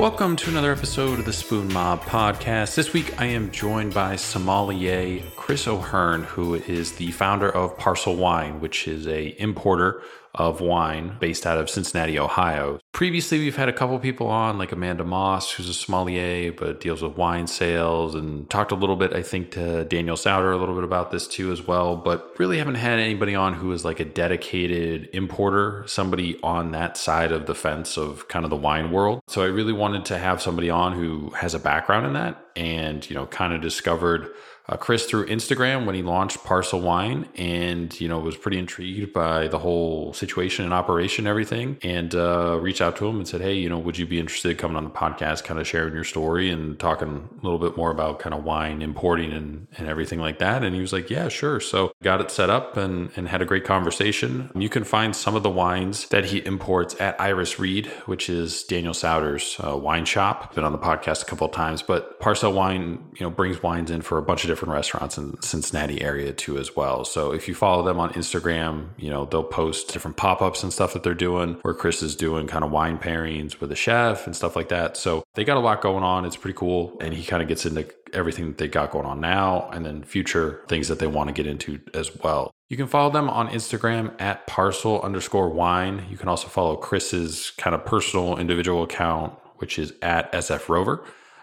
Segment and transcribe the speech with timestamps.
[0.00, 2.74] Welcome to another episode of the Spoon Mob podcast.
[2.74, 8.16] This week I am joined by sommelier Chris O'Hearn, who is the founder of Parcel
[8.16, 10.00] Wine, which is a importer
[10.34, 12.78] of wine based out of Cincinnati, Ohio.
[12.92, 17.02] Previously, we've had a couple people on, like Amanda Moss, who's a sommelier but deals
[17.02, 20.74] with wine sales, and talked a little bit, I think, to Daniel Sauter a little
[20.74, 21.96] bit about this too as well.
[21.96, 26.96] But really haven't had anybody on who is like a dedicated importer, somebody on that
[26.96, 29.20] side of the fence of kind of the wine world.
[29.28, 33.08] So I really wanted to have somebody on who has a background in that and,
[33.08, 34.28] you know, kind of discovered
[34.70, 39.12] uh, Chris through Instagram when he launched Parcel Wine, and you know was pretty intrigued
[39.12, 43.26] by the whole situation and operation, and everything, and uh, reached out to him and
[43.26, 45.66] said, "Hey, you know, would you be interested in coming on the podcast, kind of
[45.66, 49.66] sharing your story and talking a little bit more about kind of wine importing and
[49.76, 52.76] and everything like that?" And he was like, "Yeah, sure." So got it set up
[52.76, 54.50] and and had a great conversation.
[54.54, 58.62] You can find some of the wines that he imports at Iris Reed, which is
[58.64, 60.54] Daniel Sauter's uh, wine shop.
[60.54, 63.90] Been on the podcast a couple of times, but Parcel Wine, you know, brings wines
[63.90, 67.02] in for a bunch of different different restaurants in Cincinnati area too as well.
[67.06, 70.92] So if you follow them on Instagram, you know, they'll post different pop-ups and stuff
[70.92, 74.36] that they're doing where Chris is doing kind of wine pairings with a chef and
[74.36, 74.98] stuff like that.
[74.98, 76.26] So they got a lot going on.
[76.26, 76.94] It's pretty cool.
[77.00, 80.02] And he kind of gets into everything that they got going on now and then
[80.02, 82.50] future things that they want to get into as well.
[82.68, 86.04] You can follow them on Instagram at parcel underscore wine.
[86.10, 91.02] You can also follow Chris's kind of personal individual account, which is at SF Rover.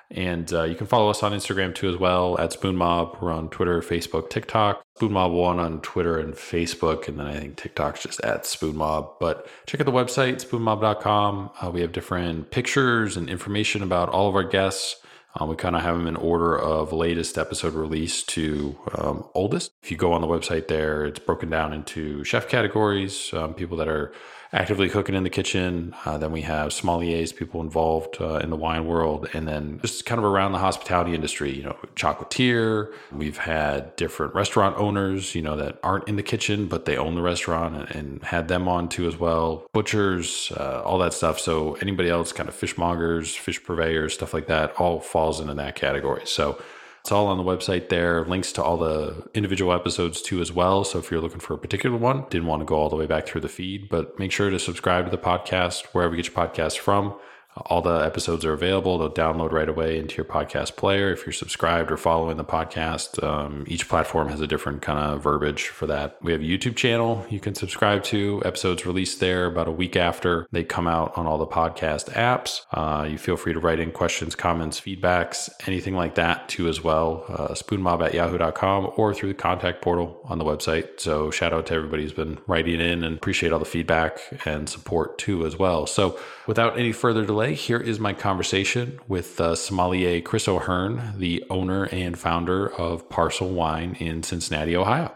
[0.09, 3.17] And uh, you can follow us on Instagram too as well at Spoon Mob.
[3.21, 4.81] We're on Twitter, Facebook, TikTok.
[4.95, 8.77] Spoon Mob One on Twitter and Facebook, and then I think TikTok's just at Spoon
[8.77, 9.19] Mob.
[9.19, 11.51] But check out the website spoonmob.com.
[11.61, 14.95] Uh, we have different pictures and information about all of our guests.
[15.35, 19.71] Um, we kind of have them in order of latest episode release to um, oldest.
[19.83, 23.77] If you go on the website there, it's broken down into chef categories, um, people
[23.77, 24.13] that are
[24.53, 25.95] actively cooking in the kitchen.
[26.05, 30.05] Uh, then we have sommeliers, people involved uh, in the wine world, and then just
[30.05, 31.55] kind of around the hospitality industry.
[31.55, 32.93] You know, chocolatier.
[33.11, 37.15] We've had different restaurant owners, you know, that aren't in the kitchen but they own
[37.15, 39.67] the restaurant, and, and had them on too as well.
[39.73, 41.39] Butchers, uh, all that stuff.
[41.39, 45.75] So anybody else, kind of fishmongers, fish purveyors, stuff like that, all falls into that
[45.75, 46.25] category.
[46.25, 46.61] So
[47.07, 48.25] it's all on the website there.
[48.25, 50.83] Links to all the individual episodes too as well.
[50.83, 53.05] So if you're looking for a particular one, didn't want to go all the way
[53.05, 56.35] back through the feed, but make sure to subscribe to the podcast wherever you get
[56.35, 57.17] your podcast from.
[57.65, 58.97] All the episodes are available.
[58.97, 63.21] They'll download right away into your podcast player if you're subscribed or following the podcast.
[63.23, 66.17] Um, each platform has a different kind of verbiage for that.
[66.21, 68.41] We have a YouTube channel you can subscribe to.
[68.45, 72.61] Episodes released there about a week after they come out on all the podcast apps.
[72.71, 76.83] Uh, you feel free to write in questions, comments, feedbacks, anything like that too as
[76.83, 77.25] well.
[77.27, 80.99] Uh, spoonmob at yahoo.com or through the contact portal on the website.
[80.99, 84.69] So shout out to everybody who's been writing in and appreciate all the feedback and
[84.69, 85.85] support too as well.
[85.87, 91.43] So without any further delay, here is my conversation with uh, sommelier Chris O'Hearn, the
[91.49, 95.13] owner and founder of Parcel Wine in Cincinnati, Ohio.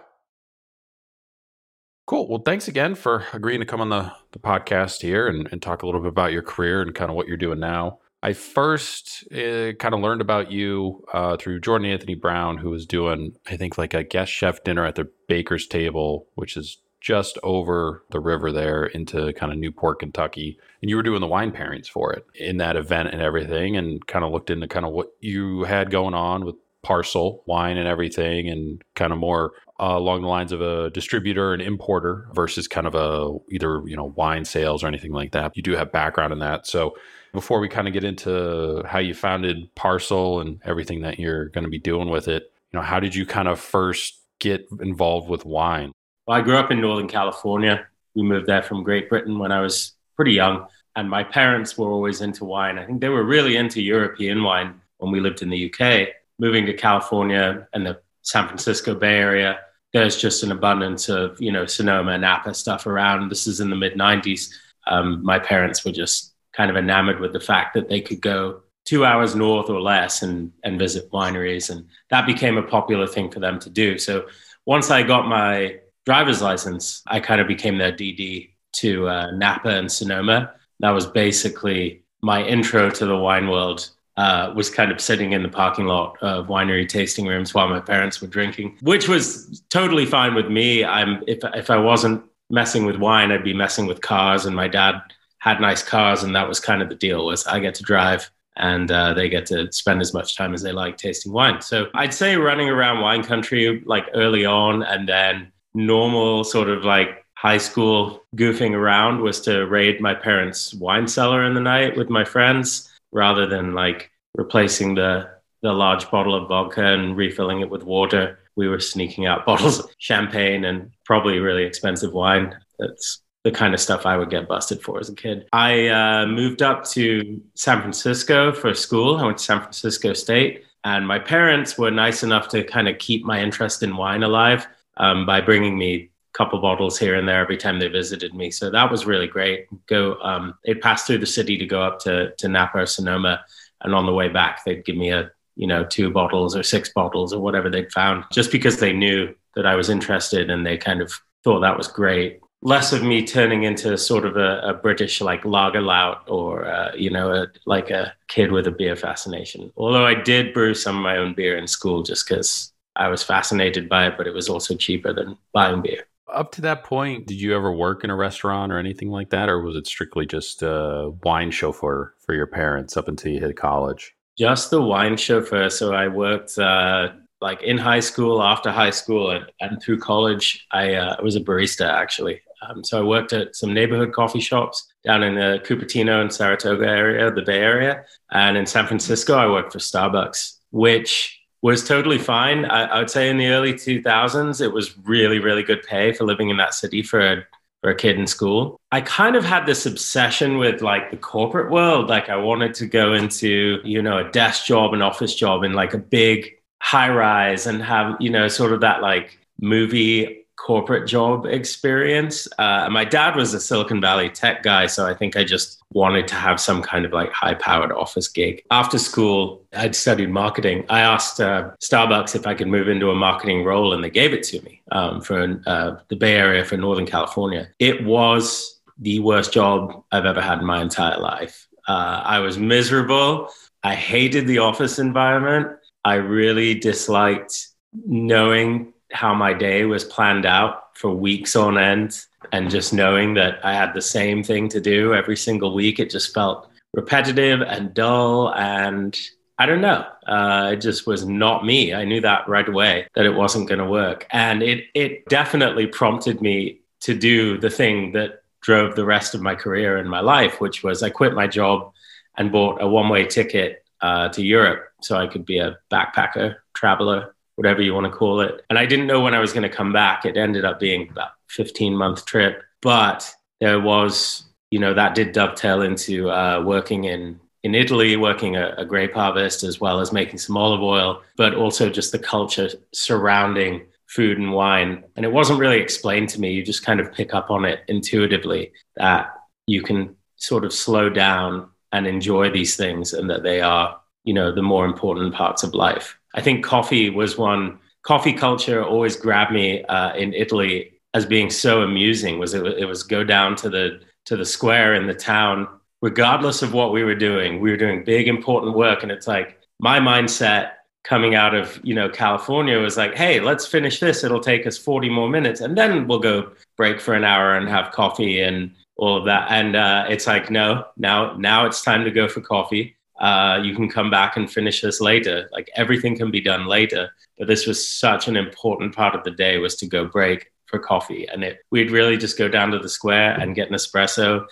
[2.08, 2.28] Cool.
[2.28, 5.82] Well, thanks again for agreeing to come on the, the podcast here and, and talk
[5.82, 8.00] a little bit about your career and kind of what you're doing now.
[8.24, 12.86] I first uh, kind of learned about you uh, through Jordan Anthony Brown, who was
[12.86, 17.40] doing, I think, like a guest chef dinner at the baker's table, which is just
[17.44, 20.58] over the river there into kind of Newport, Kentucky.
[20.82, 24.06] And you were doing the wine pairings for it in that event and everything, and
[24.08, 27.88] kind of looked into kind of what you had going on with parcel wine and
[27.88, 32.68] everything, and kind of more uh, along the lines of a distributor and importer versus
[32.68, 35.58] kind of a either you know wine sales or anything like that.
[35.58, 36.96] You do have background in that, so
[37.34, 41.64] before we kind of get into how you founded Parcel and everything that you're going
[41.64, 45.30] to be doing with it, you know, how did you kind of first get involved
[45.30, 45.94] with wine?
[46.32, 47.86] Well, I grew up in Northern California.
[48.16, 50.66] We moved there from Great Britain when I was pretty young.
[50.96, 52.80] And my parents were always into wine.
[52.80, 56.08] I think they were really into European wine when we lived in the UK.
[56.40, 59.60] Moving to California and the San Francisco Bay Area,
[59.92, 63.30] there's just an abundance of, you know, Sonoma, and Napa stuff around.
[63.30, 64.54] This is in the mid 90s.
[64.88, 68.62] Um, my parents were just kind of enamored with the fact that they could go
[68.86, 71.70] two hours north or less and, and visit wineries.
[71.70, 73.98] And that became a popular thing for them to do.
[73.98, 74.28] So
[74.66, 79.70] once I got my driver's license, I kind of became their DD to uh, Napa
[79.70, 80.54] and Sonoma.
[80.80, 83.90] That was basically my intro to the wine world.
[84.18, 87.80] Uh, was kind of sitting in the parking lot of winery tasting rooms while my
[87.80, 90.84] parents were drinking, which was totally fine with me.
[90.84, 94.68] I'm if if I wasn't messing with wine, I'd be messing with cars, and my
[94.68, 95.02] dad
[95.40, 97.26] had nice cars, and that was kind of the deal.
[97.26, 100.62] Was I get to drive and uh, they get to spend as much time as
[100.62, 101.62] they like tasting wine.
[101.62, 106.84] So I'd say running around wine country like early on, and then normal sort of
[106.84, 111.98] like high school goofing around was to raid my parents' wine cellar in the night
[111.98, 115.30] with my friends rather than like replacing the
[115.64, 118.40] the large bottle of vodka and refilling it with water.
[118.56, 122.56] We were sneaking out bottles of champagne and probably really expensive wine.
[122.80, 125.48] That's the kind of stuff I would get busted for as a kid.
[125.52, 129.18] I uh, moved up to San Francisco for school.
[129.18, 132.98] I went to San Francisco State, and my parents were nice enough to kind of
[133.00, 134.68] keep my interest in wine alive
[134.98, 138.52] um, by bringing me a couple bottles here and there every time they visited me.
[138.52, 139.68] So that was really great.
[139.88, 143.44] Go, um, they'd pass through the city to go up to to Napa or Sonoma,
[143.82, 146.92] and on the way back, they'd give me a you know two bottles or six
[146.94, 150.78] bottles or whatever they'd found, just because they knew that I was interested and they
[150.78, 151.12] kind of
[151.44, 155.44] thought that was great less of me turning into sort of a, a British like
[155.46, 159.72] lager lout or uh, you know a, like a kid with a beer fascination.
[159.76, 163.24] Although I did brew some of my own beer in school just because I was
[163.24, 166.06] fascinated by it, but it was also cheaper than buying beer.
[166.32, 169.50] Up to that point, did you ever work in a restaurant or anything like that,
[169.50, 173.58] or was it strictly just a wine chauffeur for your parents up until you hit
[173.58, 174.14] college?
[174.38, 175.70] Just the wine chauffeur.
[175.70, 177.10] So I worked uh,
[177.42, 180.66] like in high school, after high school, and, and through college.
[180.72, 182.42] I uh, was a barista actually.
[182.62, 186.86] Um, so I worked at some neighborhood coffee shops down in the Cupertino and Saratoga
[186.86, 188.04] area, the Bay Area.
[188.32, 192.66] And in San Francisco, I worked for Starbucks, which was totally fine.
[192.66, 196.24] I, I would say in the early 2000s, it was really, really good pay for
[196.24, 197.44] living in that city for a,
[197.82, 198.80] for a kid in school.
[198.92, 202.10] I kind of had this obsession with like the corporate world.
[202.10, 205.74] Like I wanted to go into, you know, a desk job, an office job in
[205.74, 211.08] like a big high rise and have, you know, sort of that like movie corporate
[211.08, 212.48] job experience.
[212.60, 216.28] Uh, my dad was a Silicon Valley tech guy, so I think I just wanted
[216.30, 218.64] to have some kind of like high powered office gig.
[218.70, 220.86] After school, I'd studied marketing.
[220.90, 224.34] I asked uh, Starbucks if I could move into a marketing role, and they gave
[224.34, 227.70] it to me um, for uh, the Bay Area for Northern California.
[227.80, 231.68] It was the worst job I've ever had in my entire life.
[231.88, 233.50] Uh, I was miserable.
[233.84, 235.78] I hated the office environment.
[236.06, 237.68] I really disliked
[238.06, 243.64] knowing how my day was planned out for weeks on end and just knowing that
[243.64, 247.94] I had the same thing to do every single week, it just felt repetitive and
[247.94, 248.54] dull.
[248.54, 249.18] And
[249.58, 251.94] I don't know, uh, it just was not me.
[251.94, 254.28] I knew that right away that it wasn't going to work.
[254.32, 259.42] And it, it definitely prompted me to do the thing that drove the rest of
[259.42, 261.92] my career and my life, which was I quit my job
[262.38, 266.58] and bought a one way ticket uh, to Europe so I could be a backpacker,
[266.74, 268.66] traveler, whatever you want to call it.
[268.72, 270.26] And I didn't know when I was going to come back.
[270.26, 275.32] It ended up being about 15 month trip, but there was, you know, that did
[275.32, 280.12] dovetail into uh, working in in Italy, working a, a grape harvest as well as
[280.12, 285.04] making some olive oil, but also just the culture surrounding food and wine.
[285.16, 286.54] And it wasn't really explained to me.
[286.54, 289.36] You just kind of pick up on it intuitively that
[289.68, 294.34] you can sort of slow down and enjoy these things and that they are, you
[294.34, 296.18] know, the more important parts of life.
[296.34, 297.80] I think coffee was one.
[298.04, 302.40] Coffee culture always grabbed me uh, in Italy as being so amusing.
[302.40, 305.68] Was it, it was go down to the to the square in the town,
[306.02, 307.60] regardless of what we were doing.
[307.60, 310.72] We were doing big important work, and it's like my mindset
[311.04, 314.24] coming out of you know California was like, hey, let's finish this.
[314.24, 317.68] It'll take us forty more minutes, and then we'll go break for an hour and
[317.68, 319.48] have coffee and all of that.
[319.52, 323.76] And uh, it's like, no, now now it's time to go for coffee uh, you
[323.76, 325.48] can come back and finish this later.
[325.54, 327.12] Like everything can be done later.
[327.38, 330.80] But this was such an important part of the day was to go break for
[330.80, 331.28] coffee.
[331.28, 334.48] And it, we'd really just go down to the square and get an espresso,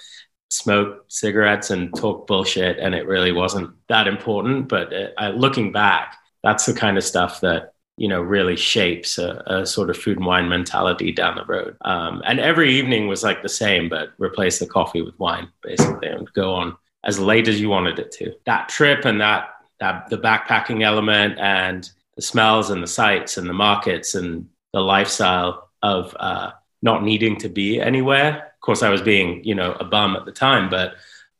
[0.51, 2.77] smoke cigarettes and talk bullshit.
[2.77, 4.67] And it really wasn't that important.
[4.67, 9.43] But uh, looking back, that's the kind of stuff that you know really shapes a,
[9.47, 13.23] a, sort of food and wine mentality down the road um, and every evening was
[13.23, 17.48] like the same but replace the coffee with wine basically and go on as late
[17.48, 18.34] as you wanted it to.
[18.46, 23.48] That trip and that, that the backpacking element and the smells and the sights and
[23.48, 26.51] the markets and the lifestyle of uh,
[26.82, 28.51] not needing to be anywhere.
[28.56, 30.96] Of course, I was being, you know, a bum at the time, but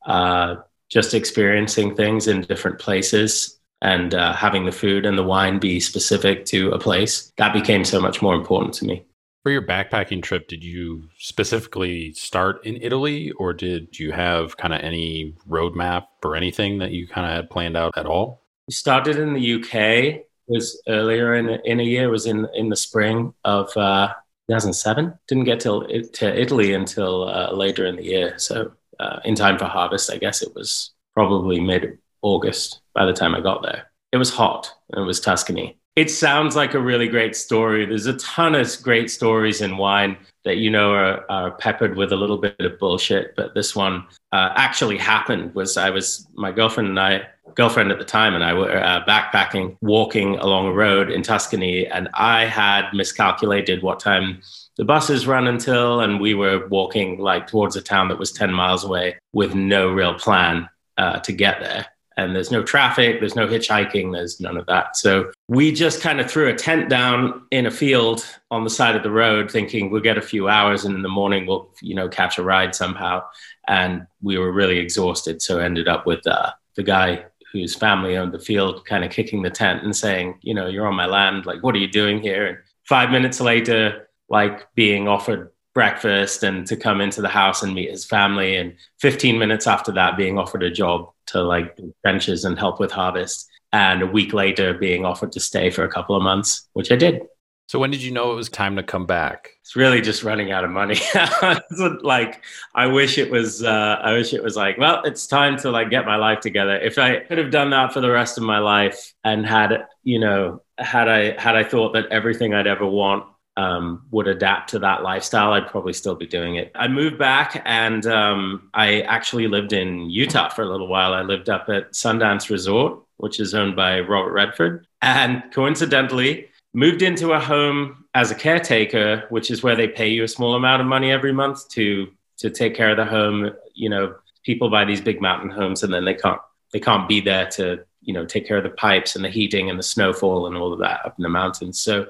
[0.06, 0.56] uh,
[0.90, 5.80] just experiencing things in different places and uh, having the food and the wine be
[5.80, 9.06] specific to a place that became so much more important to me.
[9.44, 14.74] For your backpacking trip, did you specifically start in Italy or did you have kind
[14.74, 18.44] of any roadmap or anything that you kind of had planned out at all?
[18.68, 19.74] We started in the UK.
[19.76, 24.10] It was earlier in, in a year, it was in, in the spring of uh,
[24.50, 25.18] 2007.
[25.30, 28.38] Didn't get till, to Italy until uh, later in the year.
[28.38, 33.14] So, uh, in time for harvest, I guess it was probably mid August by the
[33.14, 33.90] time I got there.
[34.12, 37.86] It was hot and it was Tuscany it sounds like a really great story.
[37.86, 40.18] There's a ton of great stories in wine.
[40.46, 43.36] that you know are, are peppered with a little bit of bullshit.
[43.36, 45.54] But this one uh, actually happened.
[45.54, 49.04] Was I was my girlfriend and I girlfriend at the time and I were uh,
[49.06, 54.42] backpacking, walking along a road in Tuscany, and I had miscalculated what time
[54.78, 58.54] the buses run until, and we were walking like towards a town that was 10
[58.54, 61.86] miles away with no real plan uh, to get there.
[62.20, 64.98] And there's no traffic, there's no hitchhiking, there's none of that.
[64.98, 68.98] So we just kind of threw a tent down in a field on the side
[68.98, 71.96] of the road, thinking we'll get a few hours, and in the morning we'll, you
[71.96, 73.24] know, catch a ride somehow.
[73.70, 77.24] And we were really exhausted, so ended up with uh, the guy
[77.54, 80.88] whose family owned the field kind of kicking the tent and saying, you know, you're
[80.88, 81.46] on my land.
[81.46, 82.46] Like, what are you doing here?
[82.48, 87.74] And five minutes later, like being offered breakfast and to come into the house and
[87.74, 88.56] meet his family.
[88.56, 92.92] And 15 minutes after that, being offered a job to like benches and help with
[92.92, 93.48] harvest.
[93.72, 96.96] And a week later, being offered to stay for a couple of months, which I
[96.96, 97.22] did.
[97.70, 99.52] So when did you know it was time to come back?
[99.62, 101.00] It's really just running out of money.
[102.02, 103.64] like I wish it was.
[103.64, 106.78] Uh, I wish it was like, well, it's time to like get my life together.
[106.78, 110.18] If I could have done that for the rest of my life and had, you
[110.18, 113.26] know, had I had I thought that everything I'd ever want
[113.60, 116.72] um, would adapt to that lifestyle, I'd probably still be doing it.
[116.76, 121.14] I moved back and um, I actually lived in Utah for a little while.
[121.14, 124.88] I lived up at Sundance Resort, which is owned by Robert Redford.
[125.02, 130.24] And coincidentally, moved into a home as a caretaker, which is where they pay you
[130.24, 133.52] a small amount of money every month to to take care of the home.
[133.74, 136.40] You know, people buy these big mountain homes and then they can't
[136.72, 139.70] they can't be there to you know take care of the pipes and the heating
[139.70, 141.82] and the snowfall and all of that up in the mountains.
[141.82, 142.08] So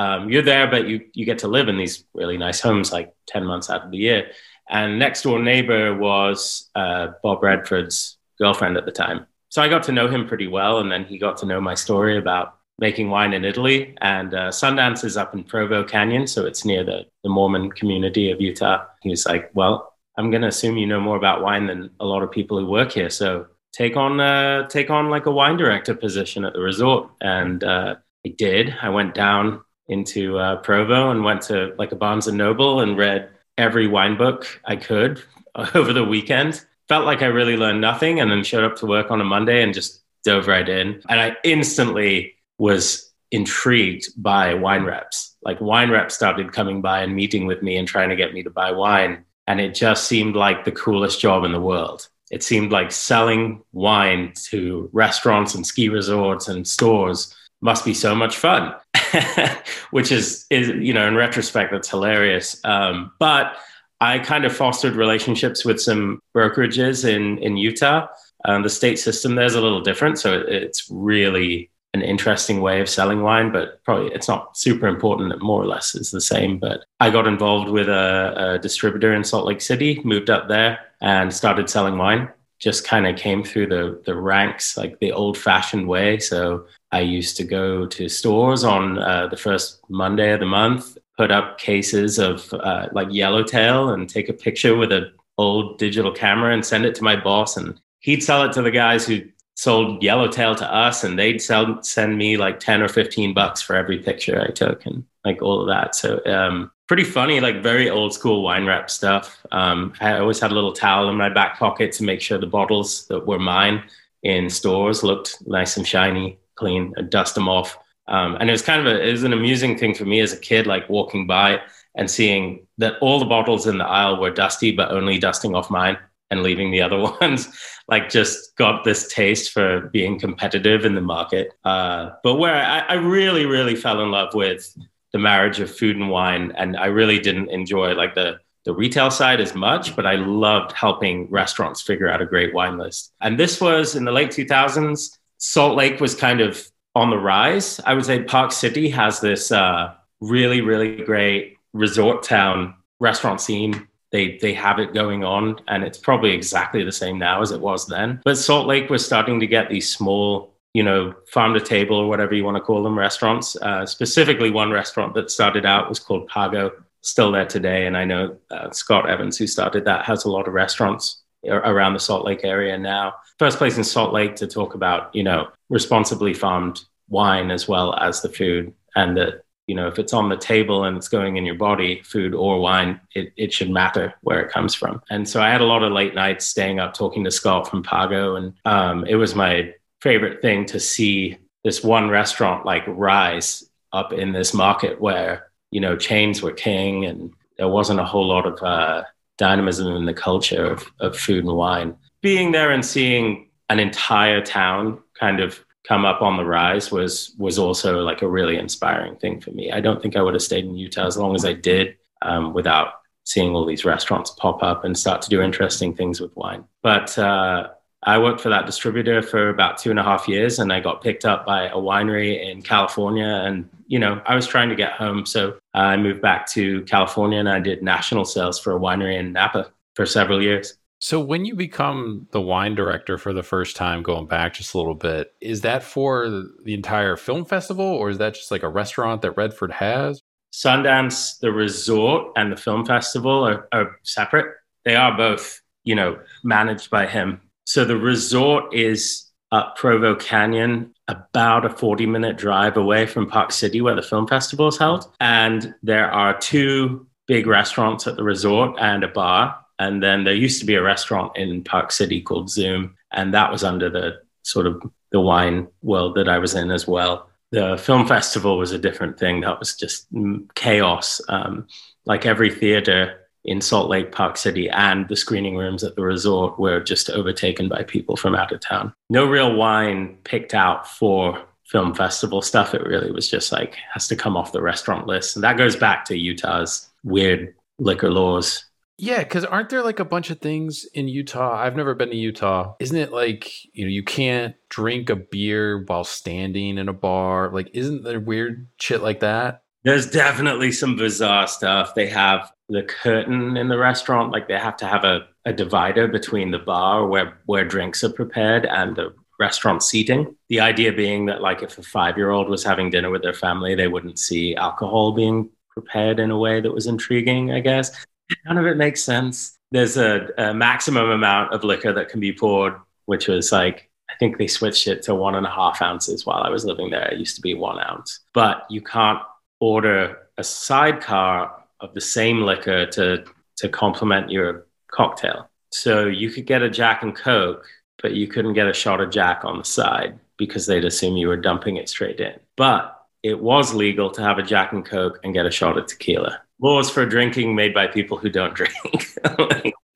[0.00, 3.12] um, you're there, but you you get to live in these really nice homes like
[3.26, 4.30] ten months out of the year.
[4.68, 9.82] And next door neighbor was uh, Bob Redford's girlfriend at the time, so I got
[9.84, 13.10] to know him pretty well, and then he got to know my story about making
[13.10, 13.94] wine in Italy.
[14.00, 18.30] And uh, Sundance is up in Provo Canyon, so it's near the the Mormon community
[18.30, 18.86] of Utah.
[19.02, 22.06] He was like, "Well, I'm going to assume you know more about wine than a
[22.06, 25.56] lot of people who work here, so." Take on, uh, take on like a wine
[25.56, 27.94] director position at the resort, and uh,
[28.26, 28.74] I did.
[28.82, 32.96] I went down into uh, Provo and went to like a Barnes and Noble and
[32.96, 33.28] read
[33.58, 35.22] every wine book I could
[35.74, 36.64] over the weekend.
[36.88, 39.62] Felt like I really learned nothing and then showed up to work on a Monday
[39.62, 41.02] and just dove right in.
[41.08, 45.36] And I instantly was intrigued by wine reps.
[45.42, 48.42] Like wine reps started coming by and meeting with me and trying to get me
[48.42, 49.24] to buy wine.
[49.46, 52.08] And it just seemed like the coolest job in the world.
[52.30, 58.14] It seemed like selling wine to restaurants and ski resorts and stores must be so
[58.14, 58.74] much fun,
[59.90, 62.60] which is, is, you know, in retrospect, that's hilarious.
[62.64, 63.56] Um, but
[64.00, 68.06] I kind of fostered relationships with some brokerages in, in Utah.
[68.46, 70.18] Um, the state system there's a little different.
[70.18, 75.32] So it's really an interesting way of selling wine, but probably it's not super important.
[75.32, 76.58] It more or less is the same.
[76.58, 80.78] But I got involved with a, a distributor in Salt Lake City, moved up there
[81.00, 82.30] and started selling wine
[82.60, 86.18] just kind of came through the the ranks like the old fashioned way.
[86.18, 90.98] So I used to go to stores on uh, the first Monday of the month,
[91.16, 96.12] put up cases of uh, like Yellowtail, and take a picture with an old digital
[96.12, 99.22] camera and send it to my boss, and he'd sell it to the guys who
[99.54, 103.76] sold Yellowtail to us, and they'd sell send me like ten or fifteen bucks for
[103.76, 105.94] every picture I took, and like all of that.
[105.94, 109.38] So um, pretty funny, like very old school wine rep stuff.
[109.52, 112.46] Um, I always had a little towel in my back pocket to make sure the
[112.46, 113.84] bottles that were mine
[114.24, 117.76] in stores looked nice and shiny, clean, and dust them off.
[118.06, 120.32] Um, and it was kind of a, it was an amusing thing for me as
[120.32, 121.60] a kid, like walking by
[121.94, 125.70] and seeing that all the bottles in the aisle were dusty, but only dusting off
[125.70, 125.96] mine
[126.30, 127.48] and leaving the other ones.
[127.88, 131.52] like just got this taste for being competitive in the market.
[131.64, 134.72] Uh, but where I, I really, really fell in love with
[135.12, 136.52] the marriage of food and wine.
[136.56, 140.72] And I really didn't enjoy like the the retail side as much, but I loved
[140.72, 143.12] helping restaurants figure out a great wine list.
[143.20, 145.18] And this was in the late 2000s.
[145.40, 147.80] Salt Lake was kind of on the rise.
[147.84, 153.88] I would say Park City has this uh, really, really great resort town restaurant scene.
[154.12, 157.60] They they have it going on, and it's probably exactly the same now as it
[157.60, 158.20] was then.
[158.24, 162.08] But Salt Lake was starting to get these small you know, farm to table or
[162.08, 163.56] whatever you want to call them restaurants.
[163.56, 166.70] Uh, specifically, one restaurant that started out was called Pago,
[167.00, 167.86] still there today.
[167.86, 171.94] And I know uh, Scott Evans, who started that, has a lot of restaurants around
[171.94, 173.14] the Salt Lake area now.
[173.38, 177.94] First place in Salt Lake to talk about, you know, responsibly farmed wine as well
[177.94, 178.74] as the food.
[178.96, 182.02] And that, you know, if it's on the table and it's going in your body,
[182.02, 185.00] food or wine, it, it should matter where it comes from.
[185.10, 187.82] And so I had a lot of late nights staying up talking to Scott from
[187.82, 188.36] Pago.
[188.36, 194.12] And um, it was my favorite thing to see this one restaurant like rise up
[194.12, 198.46] in this market where you know chains were king and there wasn't a whole lot
[198.46, 199.02] of uh,
[199.40, 201.96] dynamism in the culture of, of food and wine.
[202.20, 207.34] Being there and seeing an entire town kind of come up on the rise was
[207.38, 209.72] was also like a really inspiring thing for me.
[209.72, 212.52] I don't think I would have stayed in Utah as long as I did um,
[212.52, 212.92] without
[213.24, 216.64] seeing all these restaurants pop up and start to do interesting things with wine.
[216.82, 217.68] But uh,
[218.04, 221.02] I worked for that distributor for about two and a half years, and I got
[221.02, 223.26] picked up by a winery in California.
[223.26, 227.38] And you know, I was trying to get home, so I moved back to California,
[227.38, 230.74] and I did national sales for a winery in Napa for several years.
[231.02, 234.78] So, when you become the wine director for the first time, going back just a
[234.78, 238.68] little bit, is that for the entire film festival or is that just like a
[238.68, 240.20] restaurant that Redford has?
[240.52, 244.54] Sundance, the resort, and the film festival are, are separate.
[244.84, 247.40] They are both, you know, managed by him.
[247.64, 253.52] So, the resort is up Provo Canyon, about a 40 minute drive away from Park
[253.52, 255.10] City, where the film festival is held.
[255.18, 260.34] And there are two big restaurants at the resort and a bar and then there
[260.34, 264.20] used to be a restaurant in Park City called Zoom, and that was under the
[264.42, 267.30] sort of the wine world that I was in as well.
[267.50, 269.40] The film festival was a different thing.
[269.40, 270.06] That was just
[270.54, 271.22] chaos.
[271.28, 271.66] Um,
[272.04, 276.58] like every theater in Salt Lake, Park City, and the screening rooms at the resort
[276.58, 278.92] were just overtaken by people from out of town.
[279.08, 282.74] No real wine picked out for film festival stuff.
[282.74, 285.36] It really was just like has to come off the restaurant list.
[285.36, 288.64] And that goes back to Utah's weird liquor laws
[289.00, 291.56] yeah, because aren't there like a bunch of things in Utah?
[291.56, 292.74] I've never been to Utah.
[292.80, 297.50] Isn't it like, you know, you can't drink a beer while standing in a bar?
[297.50, 299.62] Like, isn't there weird shit like that?
[299.84, 301.94] There's definitely some bizarre stuff.
[301.94, 306.08] They have the curtain in the restaurant, like they have to have a, a divider
[306.08, 310.36] between the bar where, where drinks are prepared and the restaurant seating.
[310.48, 313.34] The idea being that, like, if a five year old was having dinner with their
[313.34, 318.06] family, they wouldn't see alcohol being prepared in a way that was intriguing, I guess
[318.46, 319.58] none of it makes sense.
[319.70, 322.74] There's a, a, maximum amount of liquor that can be poured,
[323.06, 326.42] which was like, I think they switched it to one and a half ounces while
[326.42, 327.08] I was living there.
[327.08, 328.20] It used to be one ounce.
[328.34, 329.20] But you can't
[329.60, 333.24] order a sidecar of the same liquor to,
[333.56, 335.48] to complement your cocktail.
[335.72, 337.66] So you could get a Jack and Coke,
[338.02, 341.28] but you couldn't get a shot of Jack on the side because they'd assume you
[341.28, 342.38] were dumping it straight in.
[342.56, 345.86] But it was legal to have a Jack and Coke and get a shot of
[345.86, 348.74] tequila laws for drinking made by people who don't drink.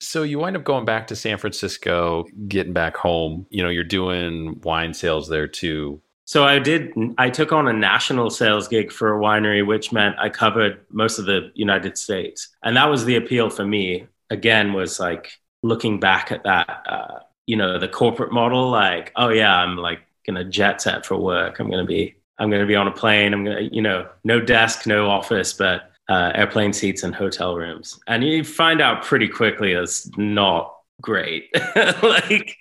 [0.01, 3.47] so you wind up going back to San Francisco, getting back home.
[3.51, 6.01] You know, you're doing wine sales there too.
[6.27, 6.93] So I did.
[7.19, 11.19] I took on a national sales gig for a winery, which meant I covered most
[11.19, 14.07] of the United States, and that was the appeal for me.
[14.31, 15.33] Again, was like
[15.63, 16.83] looking back at that.
[16.87, 18.71] Uh, you know, the corporate model.
[18.71, 21.59] Like, oh yeah, I'm like gonna jet set for work.
[21.59, 22.15] I'm gonna be.
[22.39, 23.35] I'm gonna be on a plane.
[23.35, 23.69] I'm gonna.
[23.71, 27.99] You know, no desk, no office, but uh, airplane seats and hotel rooms.
[28.07, 31.51] And you find out pretty quickly it's not great.
[32.03, 32.57] like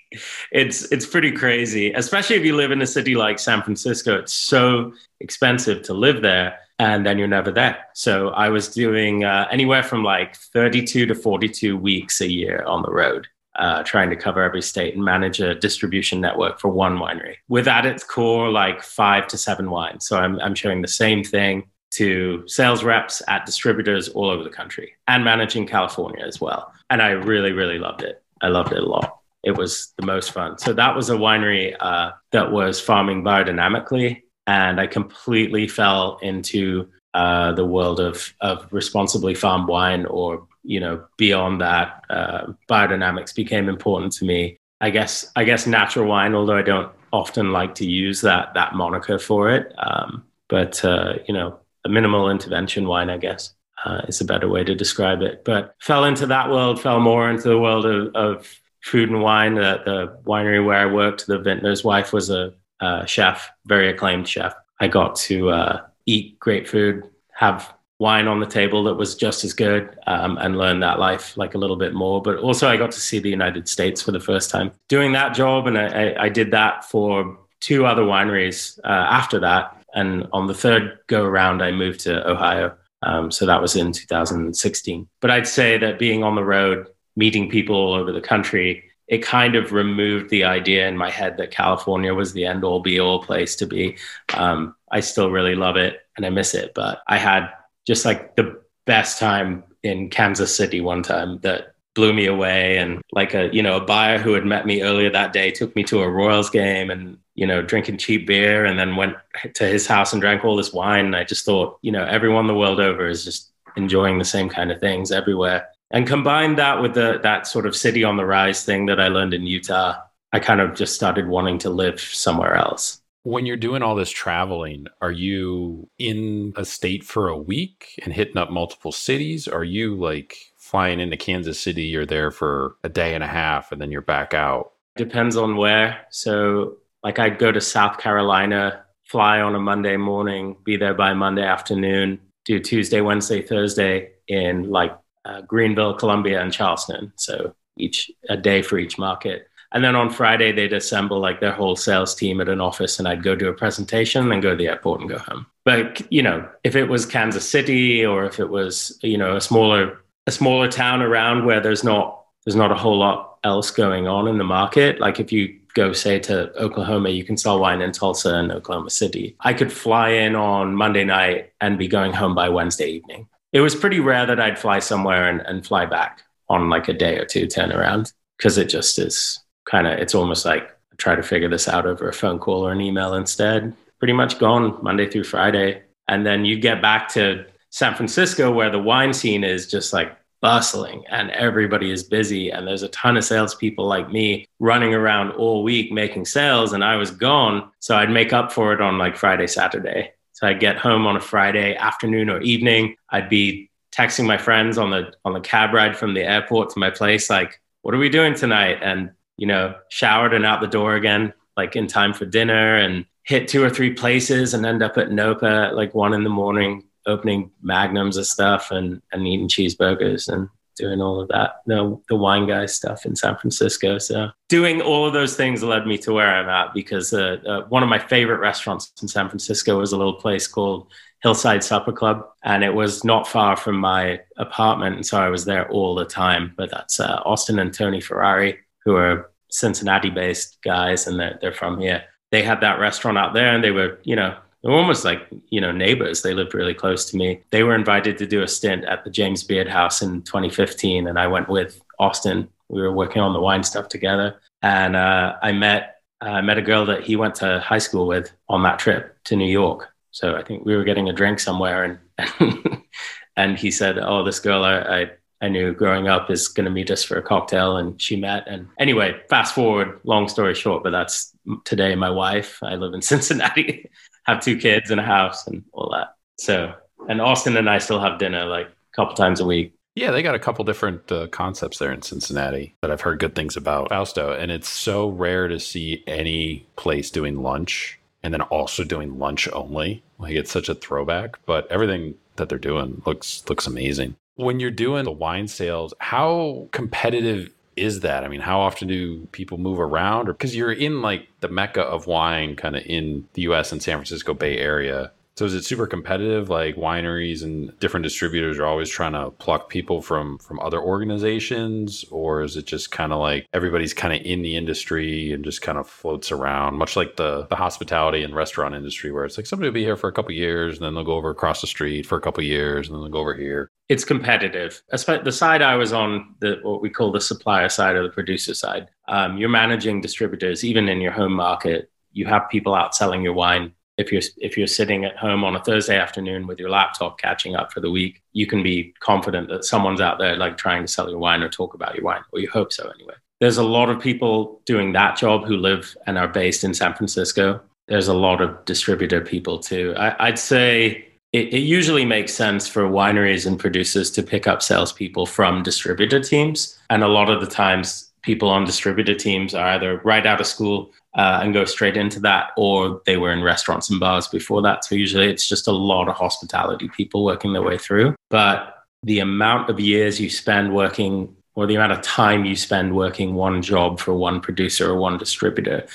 [0.51, 4.17] it's it's pretty crazy, especially if you live in a city like San Francisco.
[4.17, 7.85] It's so expensive to live there, and then you're never there.
[7.93, 12.81] So I was doing uh, anywhere from like 32 to 42 weeks a year on
[12.81, 13.27] the road.
[13.55, 17.67] Uh, trying to cover every state and manage a distribution network for one winery with
[17.67, 20.07] at its core like five to seven wines.
[20.07, 24.49] So I'm, I'm showing the same thing to sales reps at distributors all over the
[24.49, 26.73] country and managing California as well.
[26.89, 28.22] And I really, really loved it.
[28.43, 29.19] I loved it a lot.
[29.43, 30.57] It was the most fun.
[30.57, 34.21] So that was a winery uh, that was farming biodynamically.
[34.45, 40.79] And I completely fell into uh, the world of, of responsibly farmed wine or, you
[40.79, 44.57] know, beyond that, uh, biodynamics became important to me.
[44.81, 48.75] I guess, I guess natural wine, although I don't often like to use that, that
[48.75, 49.73] moniker for it.
[49.77, 53.53] Um, but, uh, you know, a minimal intervention wine, I guess,
[53.85, 55.43] uh, is a better way to describe it.
[55.43, 59.55] But fell into that world, fell more into the world of, of food and wine.
[59.55, 64.27] The, the, winery where I worked, the vintner's wife was a, a chef, very acclaimed
[64.27, 64.53] chef.
[64.79, 69.43] I got to uh, eat great food, have wine on the table that was just
[69.43, 72.21] as good um, and learn that life like a little bit more.
[72.21, 75.33] But also, I got to see the United States for the first time doing that
[75.33, 75.67] job.
[75.67, 79.77] And I, I did that for two other wineries uh, after that.
[79.95, 82.75] And on the third go around, I moved to Ohio.
[83.05, 85.07] Um, so that was in 2016.
[85.19, 89.19] But I'd say that being on the road, meeting people all over the country, it
[89.19, 92.99] kind of removed the idea in my head that California was the end all be
[92.99, 93.97] all place to be.
[94.33, 97.49] Um, I still really love it and I miss it, but I had
[97.85, 103.01] just like the best time in Kansas City one time that blew me away and
[103.11, 105.83] like a you know a buyer who had met me earlier that day took me
[105.83, 109.15] to a royals game and you know, drinking cheap beer and then went
[109.55, 111.05] to his house and drank all this wine.
[111.05, 114.49] And I just thought, you know, everyone the world over is just enjoying the same
[114.49, 115.67] kind of things everywhere.
[115.91, 119.07] And combined that with the that sort of city on the rise thing that I
[119.07, 119.99] learned in Utah,
[120.31, 122.99] I kind of just started wanting to live somewhere else.
[123.23, 128.13] When you're doing all this traveling, are you in a state for a week and
[128.13, 129.47] hitting up multiple cities?
[129.47, 130.35] Are you like
[130.73, 134.01] flying into Kansas City, you're there for a day and a half and then you're
[134.01, 134.71] back out?
[134.95, 136.07] Depends on where.
[136.09, 141.13] So, like, I'd go to South Carolina, fly on a Monday morning, be there by
[141.13, 147.13] Monday afternoon, do Tuesday, Wednesday, Thursday in like uh, Greenville, Columbia, and Charleston.
[147.17, 149.47] So, each a day for each market.
[149.73, 153.07] And then on Friday, they'd assemble like their whole sales team at an office, and
[153.07, 155.45] I'd go do a presentation, then go to the airport and go home.
[155.65, 159.41] But you know, if it was Kansas City or if it was you know a
[159.41, 164.07] smaller a smaller town around where there's not there's not a whole lot else going
[164.07, 167.81] on in the market, like if you go say to Oklahoma, you can sell wine
[167.81, 169.35] in Tulsa and Oklahoma City.
[169.39, 173.27] I could fly in on Monday night and be going home by Wednesday evening.
[173.51, 176.93] It was pretty rare that I'd fly somewhere and, and fly back on like a
[176.93, 181.15] day or two turnaround because it just is kind of it's almost like I try
[181.15, 183.75] to figure this out over a phone call or an email instead.
[183.99, 185.81] Pretty much gone Monday through Friday.
[186.07, 190.15] And then you get back to San Francisco where the wine scene is just like
[190.41, 195.31] bustling and everybody is busy and there's a ton of salespeople like me running around
[195.31, 197.71] all week making sales and I was gone.
[197.79, 200.11] So I'd make up for it on like Friday, Saturday.
[200.33, 202.95] So I'd get home on a Friday afternoon or evening.
[203.09, 206.79] I'd be texting my friends on the on the cab ride from the airport to
[206.79, 208.77] my place, like, what are we doing tonight?
[208.83, 213.05] And you know, showered and out the door again, like in time for dinner and
[213.23, 216.29] hit two or three places and end up at Nopa at like one in the
[216.29, 221.99] morning, opening magnums of stuff and, and eating cheeseburgers and doing all of that, the,
[222.09, 223.99] the wine guy stuff in San Francisco.
[223.99, 227.61] So doing all of those things led me to where I'm at because uh, uh,
[227.67, 230.87] one of my favorite restaurants in San Francisco was a little place called
[231.21, 235.45] Hillside Supper Club, and it was not far from my apartment, and so I was
[235.45, 236.53] there all the time.
[236.57, 241.53] But that's uh, Austin and Tony Ferrari, who are Cincinnati based guys and they're, they're
[241.53, 242.03] from here.
[242.31, 245.27] They had that restaurant out there and they were, you know, they were almost like,
[245.49, 246.21] you know, neighbors.
[246.21, 247.41] They lived really close to me.
[247.51, 251.07] They were invited to do a stint at the James Beard House in 2015.
[251.07, 252.47] And I went with Austin.
[252.69, 254.39] We were working on the wine stuff together.
[254.61, 258.07] And uh, I met, I uh, met a girl that he went to high school
[258.07, 259.89] with on that trip to New York.
[260.11, 262.81] So I think we were getting a drink somewhere and,
[263.35, 265.11] and he said, Oh, this girl I, I
[265.43, 268.47] I knew growing up is going to meet us for a cocktail, and she met.
[268.47, 272.59] And anyway, fast forward, long story short, but that's today my wife.
[272.63, 273.91] I live in Cincinnati,
[274.25, 276.15] have two kids and a house and all that.
[276.37, 276.73] So,
[277.09, 279.73] and Austin and I still have dinner like a couple times a week.
[279.95, 283.35] Yeah, they got a couple different uh, concepts there in Cincinnati that I've heard good
[283.35, 284.33] things about Fausto.
[284.33, 289.47] And it's so rare to see any place doing lunch and then also doing lunch
[289.53, 290.01] only.
[290.17, 294.15] Like it's such a throwback, but everything that they're doing looks looks amazing.
[294.35, 298.23] When you're doing the wine sales, how competitive is that?
[298.23, 300.29] I mean, how often do people move around?
[300.29, 303.81] Or because you're in like the mecca of wine, kind of in the US and
[303.81, 305.11] San Francisco Bay Area.
[305.35, 306.49] So is it super competitive?
[306.49, 312.05] Like wineries and different distributors are always trying to pluck people from from other organizations,
[312.11, 315.63] or is it just kind of like everybody's kind of in the industry and just
[315.63, 319.47] kind of floats around, much like the the hospitality and restaurant industry, where it's like
[319.47, 321.67] somebody will be here for a couple years and then they'll go over across the
[321.67, 323.71] street for a couple years and then they'll go over here.
[323.89, 324.83] It's competitive.
[324.89, 328.53] The side I was on, the what we call the supplier side or the producer
[328.53, 331.89] side, um, you're managing distributors even in your home market.
[332.11, 335.55] You have people out selling your wine if you're if you're sitting at home on
[335.55, 339.49] a Thursday afternoon with your laptop catching up for the week, you can be confident
[339.49, 342.21] that someone's out there like trying to sell your wine or talk about your wine,
[342.31, 343.13] or you hope so anyway.
[343.39, 346.93] There's a lot of people doing that job who live and are based in San
[346.93, 347.61] Francisco.
[347.87, 349.93] There's a lot of distributor people too.
[349.97, 354.61] I, would say it, it usually makes sense for wineries and producers to pick up
[354.61, 359.67] salespeople from distributor teams, and a lot of the times people on distributor teams are
[359.67, 363.43] either right out of school uh, and go straight into that, or they were in
[363.43, 364.83] restaurants and bars before that.
[364.83, 368.15] So usually it's just a lot of hospitality people working their way through.
[368.29, 372.95] But the amount of years you spend working, or the amount of time you spend
[372.95, 375.85] working one job for one producer or one distributor,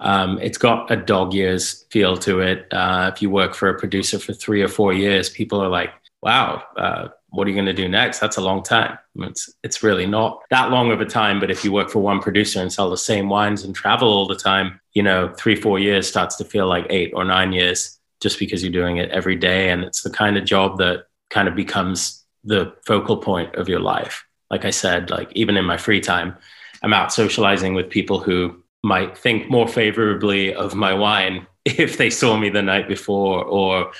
[0.00, 2.66] um, it's got a dog years feel to it.
[2.72, 5.90] Uh, if you work for a producer for three or four years, people are like,
[6.22, 8.20] wow, uh, what are you going to do next?
[8.20, 8.98] That's a long time.
[9.16, 11.40] It's it's really not that long of a time.
[11.40, 14.26] But if you work for one producer and sell the same wines and travel all
[14.26, 17.98] the time, you know, three four years starts to feel like eight or nine years
[18.20, 21.48] just because you're doing it every day, and it's the kind of job that kind
[21.48, 24.24] of becomes the focal point of your life.
[24.50, 26.36] Like I said, like even in my free time,
[26.82, 32.08] I'm out socializing with people who might think more favorably of my wine if they
[32.08, 33.92] saw me the night before, or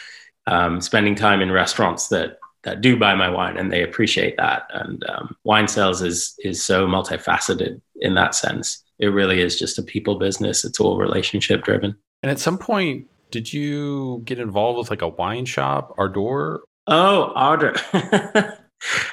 [0.47, 4.64] um, spending time in restaurants that that do buy my wine and they appreciate that.
[4.73, 8.85] And um, wine sales is is so multifaceted in that sense.
[8.99, 10.64] It really is just a people business.
[10.64, 11.97] It's all relationship driven.
[12.23, 16.61] And at some point, did you get involved with like a wine shop, Ardor?
[16.87, 17.75] Oh, Ardor.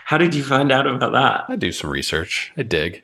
[0.05, 1.45] How did you find out about that?
[1.49, 2.51] I do some research.
[2.57, 3.03] I dig.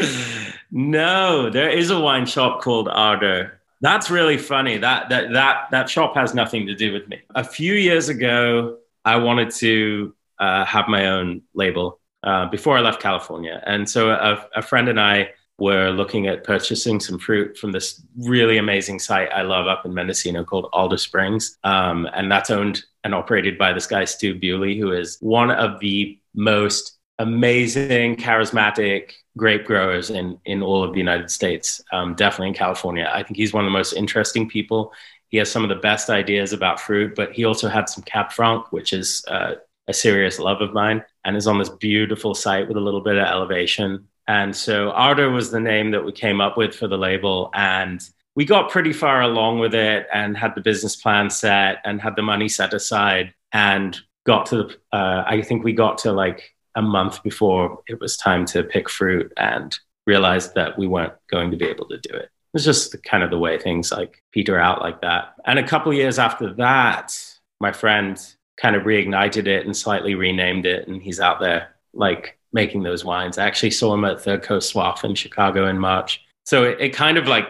[0.70, 3.60] no, there is a wine shop called Ardor.
[3.82, 4.78] That's really funny.
[4.78, 7.20] That that that that shop has nothing to do with me.
[7.34, 12.80] A few years ago, I wanted to uh, have my own label uh, before I
[12.80, 17.58] left California, and so a, a friend and I were looking at purchasing some fruit
[17.58, 21.58] from this really amazing site I love up in Mendocino called Alder Springs.
[21.62, 25.78] Um, and that's owned and operated by this guy, Stu Bewley, who is one of
[25.80, 32.48] the most amazing, charismatic grape growers in, in all of the United States, um, definitely
[32.48, 33.10] in California.
[33.12, 34.92] I think he's one of the most interesting people.
[35.28, 38.32] He has some of the best ideas about fruit, but he also had some Cab
[38.32, 39.54] Franc, which is uh,
[39.88, 43.16] a serious love of mine, and is on this beautiful site with a little bit
[43.16, 44.06] of elevation.
[44.28, 47.50] And so Ardor was the name that we came up with for the label.
[47.54, 48.02] And
[48.34, 52.16] we got pretty far along with it and had the business plan set and had
[52.16, 56.54] the money set aside and got to the, uh, I think we got to like
[56.74, 61.50] a month before it was time to pick fruit and realized that we weren't going
[61.50, 62.24] to be able to do it.
[62.24, 65.34] It was just kind of the way things like peter out like that.
[65.46, 67.16] And a couple years after that,
[67.60, 68.20] my friend
[68.56, 70.86] kind of reignited it and slightly renamed it.
[70.86, 73.38] And he's out there like making those wines.
[73.38, 76.22] I actually saw him at Third Coast Soif in Chicago in March.
[76.44, 77.48] So it, it kind of like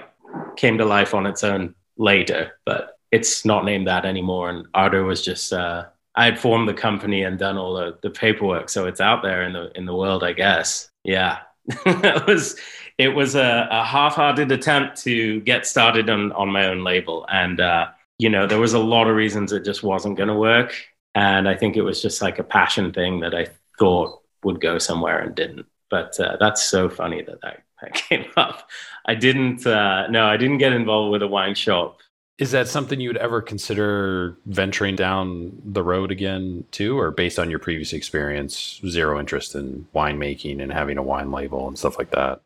[0.57, 4.51] came to life on its own later, but it's not named that anymore.
[4.51, 8.11] And Ardor was just uh, I had formed the company and done all the, the
[8.11, 10.91] paperwork, so it's out there in the in the world, I guess.
[11.05, 11.39] Yeah,
[11.87, 12.59] it was
[12.99, 17.61] it was a, a, half-hearted attempt to get started on on my own label, and
[17.61, 20.75] uh, you know there was a lot of reasons it just wasn't going to work,
[21.15, 23.47] and I think it was just like a passion thing that I
[23.79, 25.67] thought would go somewhere and didn't.
[25.89, 28.69] But uh, that's so funny that, that that came up.
[29.07, 29.67] I didn't.
[29.67, 32.01] Uh, no, I didn't get involved with a wine shop
[32.39, 37.39] is that something you would ever consider venturing down the road again too, or based
[37.39, 41.99] on your previous experience, zero interest in winemaking and having a wine label and stuff
[41.99, 42.41] like that?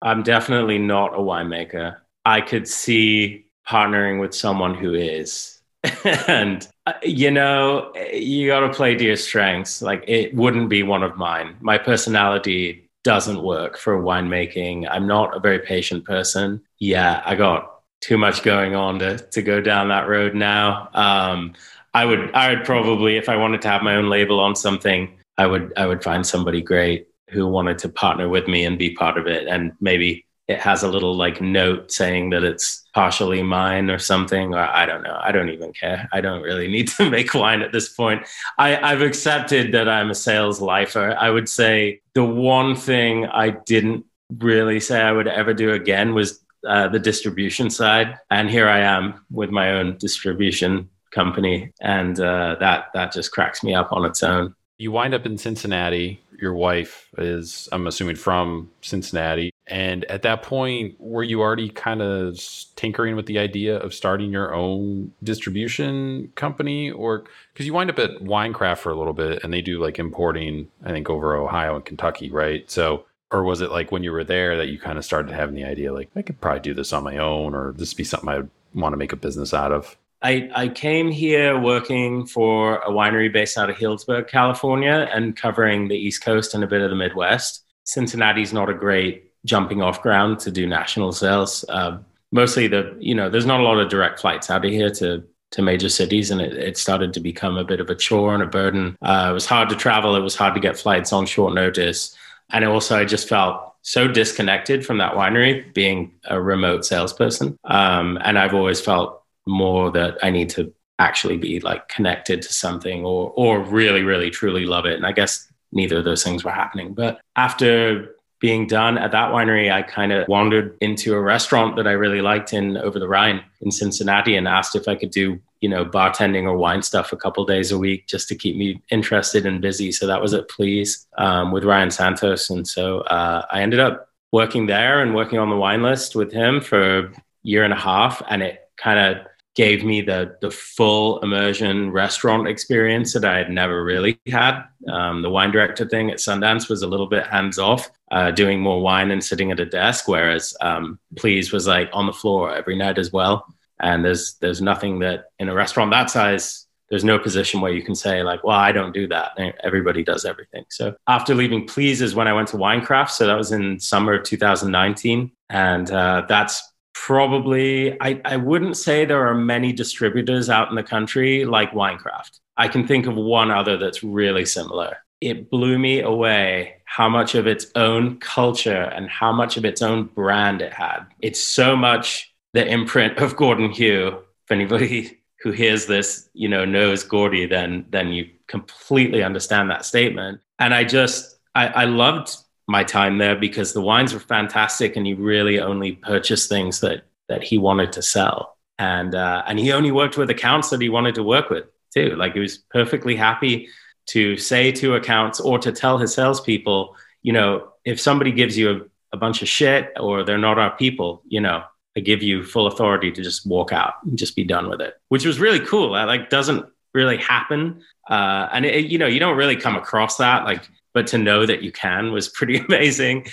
[0.00, 1.96] I'm definitely not a winemaker.
[2.24, 5.60] I could see partnering with someone who is.
[6.28, 9.82] and uh, you know, you got to play to your strengths.
[9.82, 11.56] Like it wouldn't be one of mine.
[11.60, 14.86] My personality doesn't work for winemaking.
[14.90, 16.62] I'm not a very patient person.
[16.78, 17.71] Yeah, I got
[18.02, 20.90] too much going on to to go down that road now.
[20.92, 21.54] Um,
[21.94, 25.16] I would I would probably if I wanted to have my own label on something,
[25.38, 28.90] I would I would find somebody great who wanted to partner with me and be
[28.90, 33.42] part of it, and maybe it has a little like note saying that it's partially
[33.42, 34.54] mine or something.
[34.54, 35.18] Or i don't know.
[35.22, 36.08] I don't even care.
[36.12, 38.26] I don't really need to make wine at this point.
[38.58, 41.16] I, i've accepted that i'm a sales lifer.
[41.18, 44.04] I would say the one thing i didn't
[44.38, 48.80] really say i would ever do again was uh, the distribution side, and here I
[48.80, 54.04] am with my own distribution company, and uh, that that just cracks me up on
[54.04, 54.54] its own.
[54.78, 56.20] You wind up in Cincinnati.
[56.40, 59.52] Your wife is, I'm assuming, from Cincinnati.
[59.68, 62.36] And at that point, were you already kind of
[62.74, 66.90] tinkering with the idea of starting your own distribution company?
[66.90, 70.00] Or because you wind up at Winecraft for a little bit and they do like
[70.00, 72.68] importing, I think, over Ohio and Kentucky, right?
[72.68, 75.54] So or was it like when you were there that you kind of started having
[75.54, 78.28] the idea like i could probably do this on my own or this be something
[78.28, 82.76] i would want to make a business out of I, I came here working for
[82.76, 86.80] a winery based out of Healdsburg, California, and covering the East Coast and a bit
[86.80, 87.64] of the Midwest.
[87.82, 91.64] Cincinnati's not a great jumping off ground to do national sales.
[91.68, 91.98] Uh,
[92.30, 95.24] mostly the, you know, there's not a lot of direct flights out of here to
[95.52, 98.42] to major cities, and it, it started to become a bit of a chore and
[98.42, 98.96] a burden.
[99.02, 100.16] Uh, it was hard to travel.
[100.16, 102.16] It was hard to get flights on short notice.
[102.52, 107.58] And also, I just felt so disconnected from that winery being a remote salesperson.
[107.64, 112.52] Um, and I've always felt more that I need to actually be like connected to
[112.52, 114.94] something or, or really, really, truly love it.
[114.94, 116.94] And I guess neither of those things were happening.
[116.94, 118.11] But after
[118.42, 122.20] being done at that winery, I kind of wandered into a restaurant that I really
[122.20, 125.84] liked in over the Rhine in Cincinnati and asked if I could do you know,
[125.84, 129.62] bartending or wine stuff a couple days a week just to keep me interested and
[129.62, 129.92] busy.
[129.92, 132.50] So that was at Please um, with Ryan Santos.
[132.50, 136.32] And so uh, I ended up working there and working on the wine list with
[136.32, 137.12] him for a
[137.44, 138.20] year and a half.
[138.28, 143.50] And it kind of gave me the, the full immersion restaurant experience that I had
[143.50, 144.64] never really had.
[144.90, 148.60] Um, the wine director thing at Sundance was a little bit hands off, uh, doing
[148.60, 152.54] more wine and sitting at a desk, whereas um, Please was like on the floor
[152.54, 153.46] every night as well.
[153.80, 157.82] And there's there's nothing that in a restaurant that size there's no position where you
[157.82, 159.30] can say like, well, I don't do that.
[159.64, 160.66] Everybody does everything.
[160.68, 163.08] So after leaving Please is when I went to Winecraft.
[163.08, 165.32] So that was in summer of 2019.
[165.48, 170.82] And uh, that's probably, I, I wouldn't say there are many distributors out in the
[170.82, 172.40] country like Winecraft.
[172.56, 174.98] I can think of one other that's really similar.
[175.20, 179.80] It blew me away how much of its own culture and how much of its
[179.80, 181.00] own brand it had.
[181.20, 184.18] It's so much the imprint of Gordon Hugh.
[184.44, 189.84] If anybody who hears this, you know, knows Gordy, then then you completely understand that
[189.84, 190.40] statement.
[190.58, 192.36] And I just I, I loved
[192.68, 197.04] my time there because the wines were fantastic, and he really only purchased things that
[197.28, 200.88] that he wanted to sell, and uh, and he only worked with accounts that he
[200.88, 202.14] wanted to work with too.
[202.16, 203.68] Like he was perfectly happy
[204.06, 208.70] to say to accounts or to tell his salespeople, you know, if somebody gives you
[208.70, 208.80] a,
[209.12, 211.62] a bunch of shit or they're not our people, you know,
[211.96, 214.94] I give you full authority to just walk out and just be done with it,
[215.08, 215.92] which was really cool.
[215.92, 220.16] That like doesn't really happen, uh, and it, you know you don't really come across
[220.16, 220.44] that.
[220.44, 223.26] Like, but to know that you can was pretty amazing.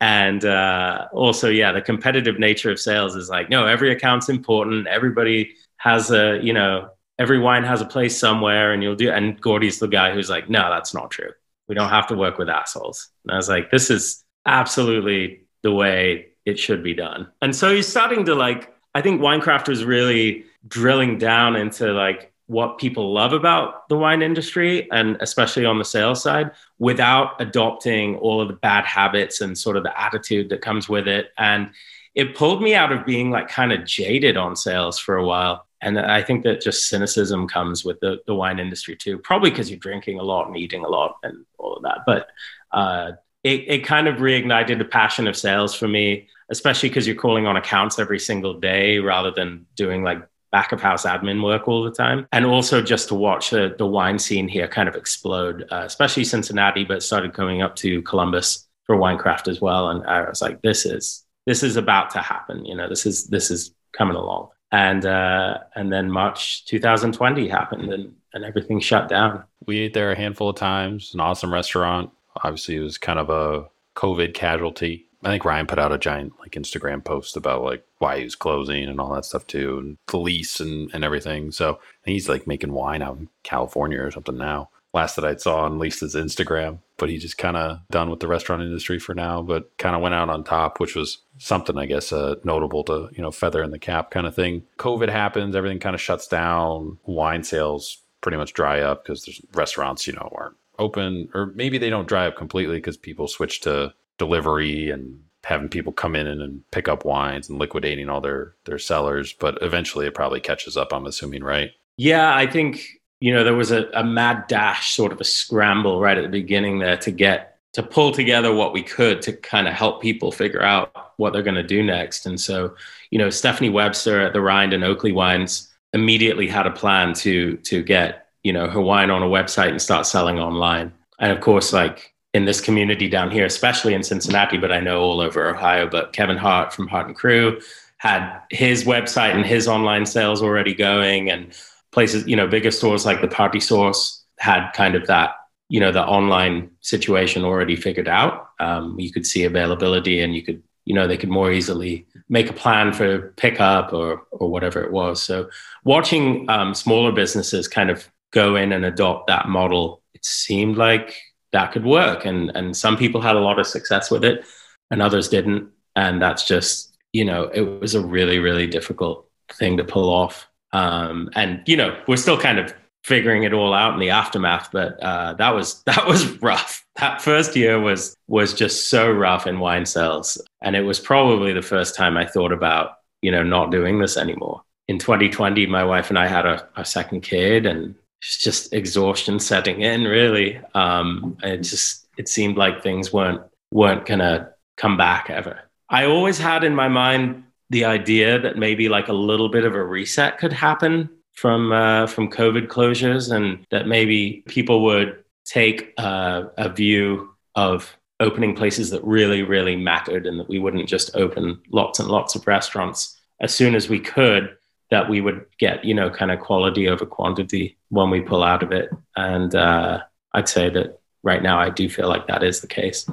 [0.00, 4.86] And uh, also, yeah, the competitive nature of sales is like, no, every account's important.
[4.86, 9.10] Everybody has a, you know, every wine has a place somewhere, and you'll do.
[9.10, 11.30] And Gordy's the guy who's like, no, that's not true.
[11.68, 13.08] We don't have to work with assholes.
[13.24, 17.28] And I was like, this is absolutely the way it should be done.
[17.40, 22.33] And so you're starting to like, I think Winecraft was really drilling down into like
[22.46, 28.16] what people love about the wine industry and especially on the sales side without adopting
[28.16, 31.28] all of the bad habits and sort of the attitude that comes with it.
[31.38, 31.70] And
[32.14, 35.66] it pulled me out of being like kind of jaded on sales for a while.
[35.80, 39.70] And I think that just cynicism comes with the, the wine industry too, probably because
[39.70, 42.00] you're drinking a lot and eating a lot and all of that.
[42.06, 42.28] But
[42.72, 47.16] uh, it, it kind of reignited the passion of sales for me especially because you're
[47.16, 50.18] calling on accounts every single day rather than doing like
[50.54, 52.28] back of house admin work all the time.
[52.30, 56.22] And also just to watch the, the wine scene here kind of explode, uh, especially
[56.22, 59.90] Cincinnati, but started going up to Columbus for Winecraft as well.
[59.90, 62.64] And I was like, this is, this is about to happen.
[62.64, 64.50] You know, this is, this is coming along.
[64.70, 69.42] And, uh, and then March 2020 happened and, and everything shut down.
[69.66, 72.12] We ate there a handful of times, an awesome restaurant.
[72.44, 76.34] Obviously it was kind of a COVID casualty I think Ryan put out a giant
[76.38, 79.96] like Instagram post about like why he was closing and all that stuff too, and
[80.08, 81.50] the lease and, and everything.
[81.50, 84.68] So he's like making wine out in California or something now.
[84.92, 88.28] Last that I saw on Lisa's Instagram, but he just kind of done with the
[88.28, 91.86] restaurant industry for now, but kind of went out on top, which was something I
[91.86, 94.64] guess uh, notable to you know feather in the cap kind of thing.
[94.78, 96.98] COVID happens, everything kind of shuts down.
[97.06, 101.78] Wine sales pretty much dry up because there's restaurants you know aren't open, or maybe
[101.78, 106.26] they don't dry up completely because people switch to delivery and having people come in
[106.26, 110.76] and, pick up wines and liquidating all their their cellars but eventually it probably catches
[110.76, 111.70] up i'm assuming right?
[111.96, 112.86] Yeah i think
[113.20, 116.28] you know there was a, a mad dash sort of a scramble right at the
[116.28, 120.32] beginning there to get to pull together what we could to kind of help people
[120.32, 122.26] figure out what they're going to do next.
[122.26, 122.74] And so
[123.10, 127.56] you know stephanie webster at the Rhined and oakley wines immediately had a plan to
[127.58, 130.92] to get you know her wine on a website and start selling online.
[131.18, 135.00] And of course like in this community down here, especially in Cincinnati, but I know
[135.00, 135.88] all over Ohio.
[135.88, 137.60] But Kevin Hart from Hart and Cru
[137.98, 141.56] had his website and his online sales already going, and
[141.92, 145.36] places, you know, bigger stores like the Party Source had kind of that,
[145.68, 148.48] you know, the online situation already figured out.
[148.58, 152.50] Um, you could see availability, and you could, you know, they could more easily make
[152.50, 155.22] a plan for pickup or or whatever it was.
[155.22, 155.48] So
[155.84, 161.14] watching um, smaller businesses kind of go in and adopt that model, it seemed like
[161.54, 162.26] that could work.
[162.26, 164.44] And and some people had a lot of success with it,
[164.90, 165.70] and others didn't.
[165.96, 170.46] And that's just you know it was a really really difficult thing to pull off.
[170.72, 174.70] Um, and you know we're still kind of figuring it all out in the aftermath.
[174.72, 176.84] But uh, that was that was rough.
[176.96, 181.52] That first year was was just so rough in wine sales, and it was probably
[181.52, 184.62] the first time I thought about you know not doing this anymore.
[184.86, 187.94] In 2020, my wife and I had a, a second kid, and
[188.26, 190.60] it's just exhaustion setting in really.
[190.74, 195.60] Um it just it seemed like things weren't weren't gonna come back ever.
[195.88, 199.74] I always had in my mind the idea that maybe like a little bit of
[199.74, 205.92] a reset could happen from uh, from covid closures and that maybe people would take
[205.98, 211.14] uh, a view of opening places that really really mattered and that we wouldn't just
[211.16, 214.56] open lots and lots of restaurants as soon as we could
[214.94, 218.62] that we would get, you know, kind of quality over quantity when we pull out
[218.62, 218.90] of it.
[219.16, 223.04] And uh, I'd say that right now I do feel like that is the case.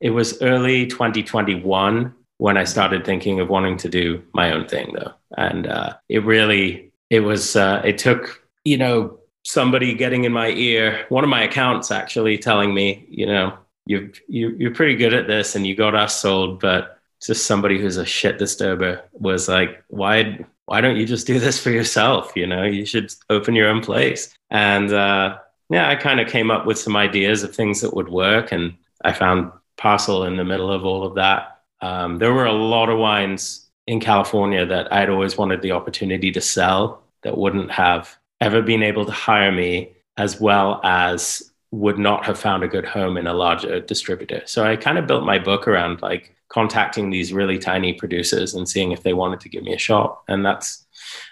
[0.00, 4.92] It was early 2021 when I started thinking of wanting to do my own thing,
[4.92, 5.14] though.
[5.38, 10.48] And uh, it really, it was, uh, it took, you know, somebody getting in my
[10.48, 15.14] ear, one of my accounts actually telling me, you know, you, you, you're pretty good
[15.14, 19.48] at this and you got us sold, but just somebody who's a shit disturber was
[19.48, 22.30] like, why, why don't you just do this for yourself?
[22.36, 24.32] You know, you should open your own place.
[24.50, 25.36] And uh,
[25.68, 28.52] yeah, I kind of came up with some ideas of things that would work.
[28.52, 31.62] And I found Parcel in the middle of all of that.
[31.80, 36.30] Um, there were a lot of wines in California that I'd always wanted the opportunity
[36.30, 41.98] to sell that wouldn't have ever been able to hire me as well as would
[41.98, 44.42] not have found a good home in a larger distributor.
[44.44, 48.68] So I kind of built my book around like contacting these really tiny producers and
[48.68, 50.20] seeing if they wanted to give me a shot.
[50.28, 50.86] And that's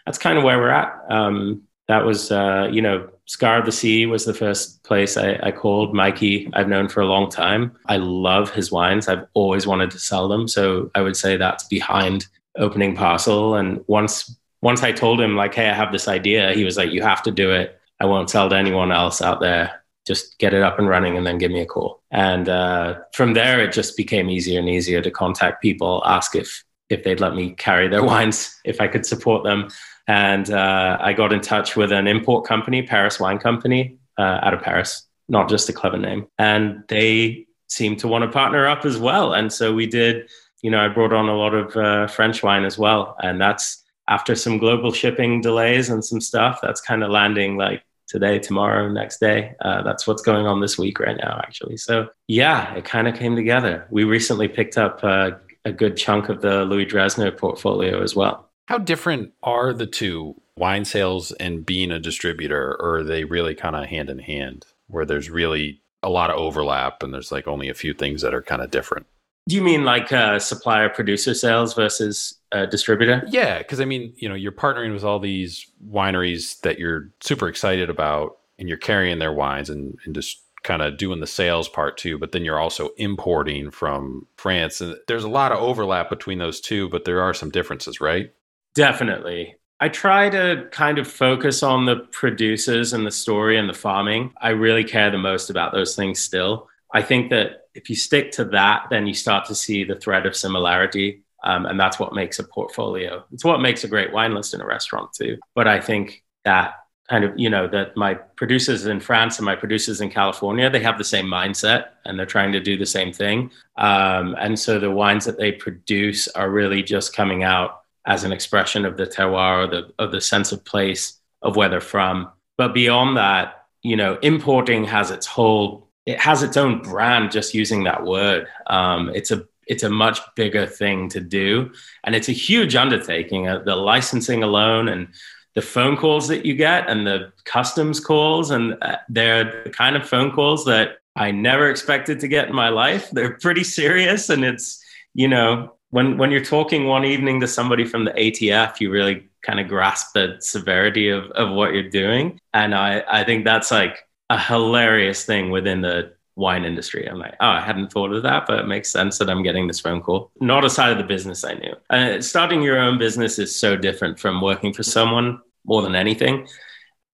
[0.07, 0.99] that's kind of where we're at.
[1.11, 5.39] Um, that was uh, you know Scar of the Sea was the first place I,
[5.43, 5.95] I, called.
[5.95, 7.77] Mikey, I've known for a long time.
[7.87, 9.07] I love his wines.
[9.07, 10.49] I've always wanted to sell them.
[10.49, 13.57] So I would say that's behind opening parcel.
[13.57, 16.91] And once once I told him like, hey, I have this idea, he was like,
[16.91, 17.79] you have to do it.
[18.01, 19.83] I won't sell to anyone else out there.
[20.09, 22.03] Just get it up and running and then give me a call.
[22.11, 26.65] And uh, from there, it just became easier and easier to contact people, ask if
[26.89, 29.69] if they'd let me carry their wines, if I could support them.
[30.07, 34.55] And uh, I got in touch with an import company, Paris Wine Company, uh, out
[34.55, 36.27] of Paris, not just a clever name.
[36.39, 39.35] And they seemed to want to partner up as well.
[39.35, 40.31] And so we did,
[40.63, 43.17] you know, I brought on a lot of uh, French wine as well.
[43.23, 47.83] And that's after some global shipping delays and some stuff, that's kind of landing like
[48.09, 49.55] today, tomorrow, next day.
[49.61, 51.77] Uh, that's what's going on this week right now, actually.
[51.77, 53.87] So yeah, it kind of came together.
[53.91, 55.33] We recently picked up uh,
[55.65, 58.51] a good chunk of the Louis Dressner portfolio as well.
[58.67, 63.55] How different are the two, wine sales and being a distributor, or are they really
[63.55, 67.49] kind of hand in hand, where there's really a lot of overlap and there's like
[67.49, 69.07] only a few things that are kind of different?
[69.49, 73.24] Do you mean like uh, supplier producer sales versus uh, distributor?
[73.28, 77.49] Yeah, because I mean, you know, you're partnering with all these wineries that you're super
[77.49, 81.68] excited about, and you're carrying their wines and, and just kind of doing the sales
[81.68, 84.80] part too, but then you're also importing from France.
[84.80, 88.32] And there's a lot of overlap between those two, but there are some differences, right?
[88.74, 89.55] Definitely.
[89.80, 94.32] I try to kind of focus on the producers and the story and the farming.
[94.40, 96.68] I really care the most about those things still.
[96.92, 100.26] I think that if you stick to that, then you start to see the thread
[100.26, 101.22] of similarity.
[101.45, 103.24] Um, and that's what makes a portfolio.
[103.33, 105.39] It's what makes a great wine list in a restaurant, too.
[105.55, 106.74] But I think that
[107.09, 110.83] kind of, you know, that my producers in France and my producers in California, they
[110.83, 113.51] have the same mindset and they're trying to do the same thing.
[113.76, 118.33] Um, and so the wines that they produce are really just coming out as an
[118.33, 122.31] expression of the terroir or the, of the sense of place of where they're from.
[122.57, 127.53] But beyond that, you know, importing has its whole, it has its own brand just
[127.53, 128.47] using that word.
[128.69, 131.71] Um, it's a it's a much bigger thing to do,
[132.03, 133.47] and it's a huge undertaking.
[133.47, 135.09] Uh, the licensing alone, and
[135.55, 139.97] the phone calls that you get, and the customs calls, and uh, they're the kind
[139.97, 143.11] of phone calls that I never expected to get in my life.
[143.11, 144.83] They're pretty serious, and it's
[145.13, 149.29] you know when when you're talking one evening to somebody from the ATF, you really
[149.43, 152.41] kind of grasp the severity of, of what you're doing.
[152.55, 157.07] And I, I think that's like a hilarious thing within the wine industry.
[157.09, 159.66] I'm like, oh, I hadn't thought of that, but it makes sense that I'm getting
[159.66, 160.31] this phone call.
[160.41, 161.74] Not a side of the business I knew.
[161.91, 166.47] Uh, starting your own business is so different from working for someone more than anything.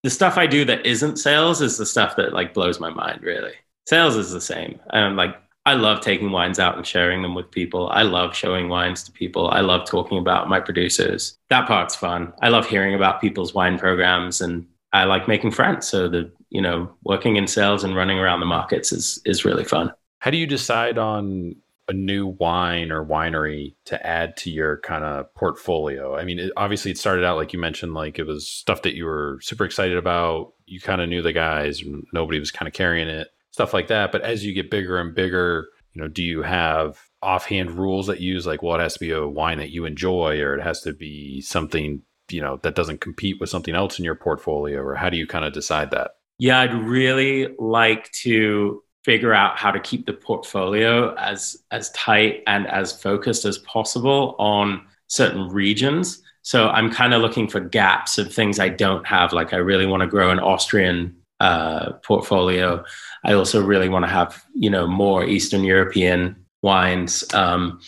[0.03, 3.23] The stuff I do that isn't sales is the stuff that like blows my mind,
[3.23, 3.55] really.
[3.89, 4.79] Sales is the same.
[4.91, 5.37] I'm like
[5.67, 7.89] I love taking wines out and sharing them with people.
[7.89, 9.49] I love showing wines to people.
[9.49, 11.39] I love talking about my producers.
[11.49, 12.35] That part's fun.
[12.43, 15.87] I love hearing about people's wine programs and I like making friends.
[15.87, 19.65] So the, you know, working in sales and running around the markets is is really
[19.65, 19.93] fun.
[20.21, 25.05] How do you decide on a new wine or winery to add to your kind
[25.05, 26.17] of portfolio?
[26.17, 28.95] I mean, it, obviously it started out like you mentioned like it was stuff that
[28.95, 30.55] you were super excited about.
[30.65, 31.83] You kind of knew the guys,
[32.15, 34.11] nobody was kind of carrying it stuff like that.
[34.11, 38.21] But as you get bigger and bigger, you know, do you have offhand rules that
[38.21, 40.63] you use like, well, it has to be a wine that you enjoy, or it
[40.63, 44.81] has to be something, you know, that doesn't compete with something else in your portfolio,
[44.81, 46.13] or how do you kind of decide that?
[46.39, 52.43] Yeah, I'd really like to figure out how to keep the portfolio as as tight
[52.47, 56.23] and as focused as possible on certain regions.
[56.43, 59.33] So I'm kind of looking for gaps of things I don't have.
[59.33, 62.85] Like I really want to grow an Austrian uh, portfolio.
[63.25, 67.25] I also really want to have you know more Eastern European wines.
[67.35, 67.81] Um,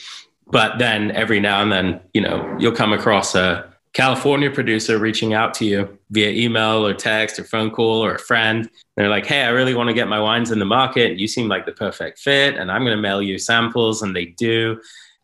[0.48, 5.32] but then every now and then, you know, you'll come across a California producer reaching
[5.32, 8.68] out to you via email or text or phone call or a friend.
[8.94, 11.18] They're like, "Hey, I really want to get my wines in the market.
[11.18, 14.26] You seem like the perfect fit, and I'm going to mail you samples." And they
[14.26, 14.82] do.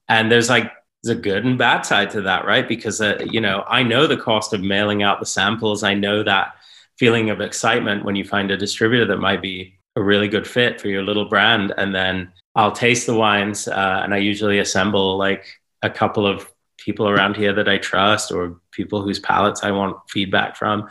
[0.08, 2.66] And there's like there's a good and bad side to that, right?
[2.66, 5.82] Because uh, you know, I know the cost of mailing out the samples.
[5.82, 6.54] I know that
[6.98, 10.80] feeling of excitement when you find a distributor that might be a really good fit
[10.80, 11.74] for your little brand.
[11.76, 15.44] And then I'll taste the wines, uh, and I usually assemble like
[15.82, 16.51] a couple of
[16.84, 20.88] people around here that I trust or people whose palates I want feedback from.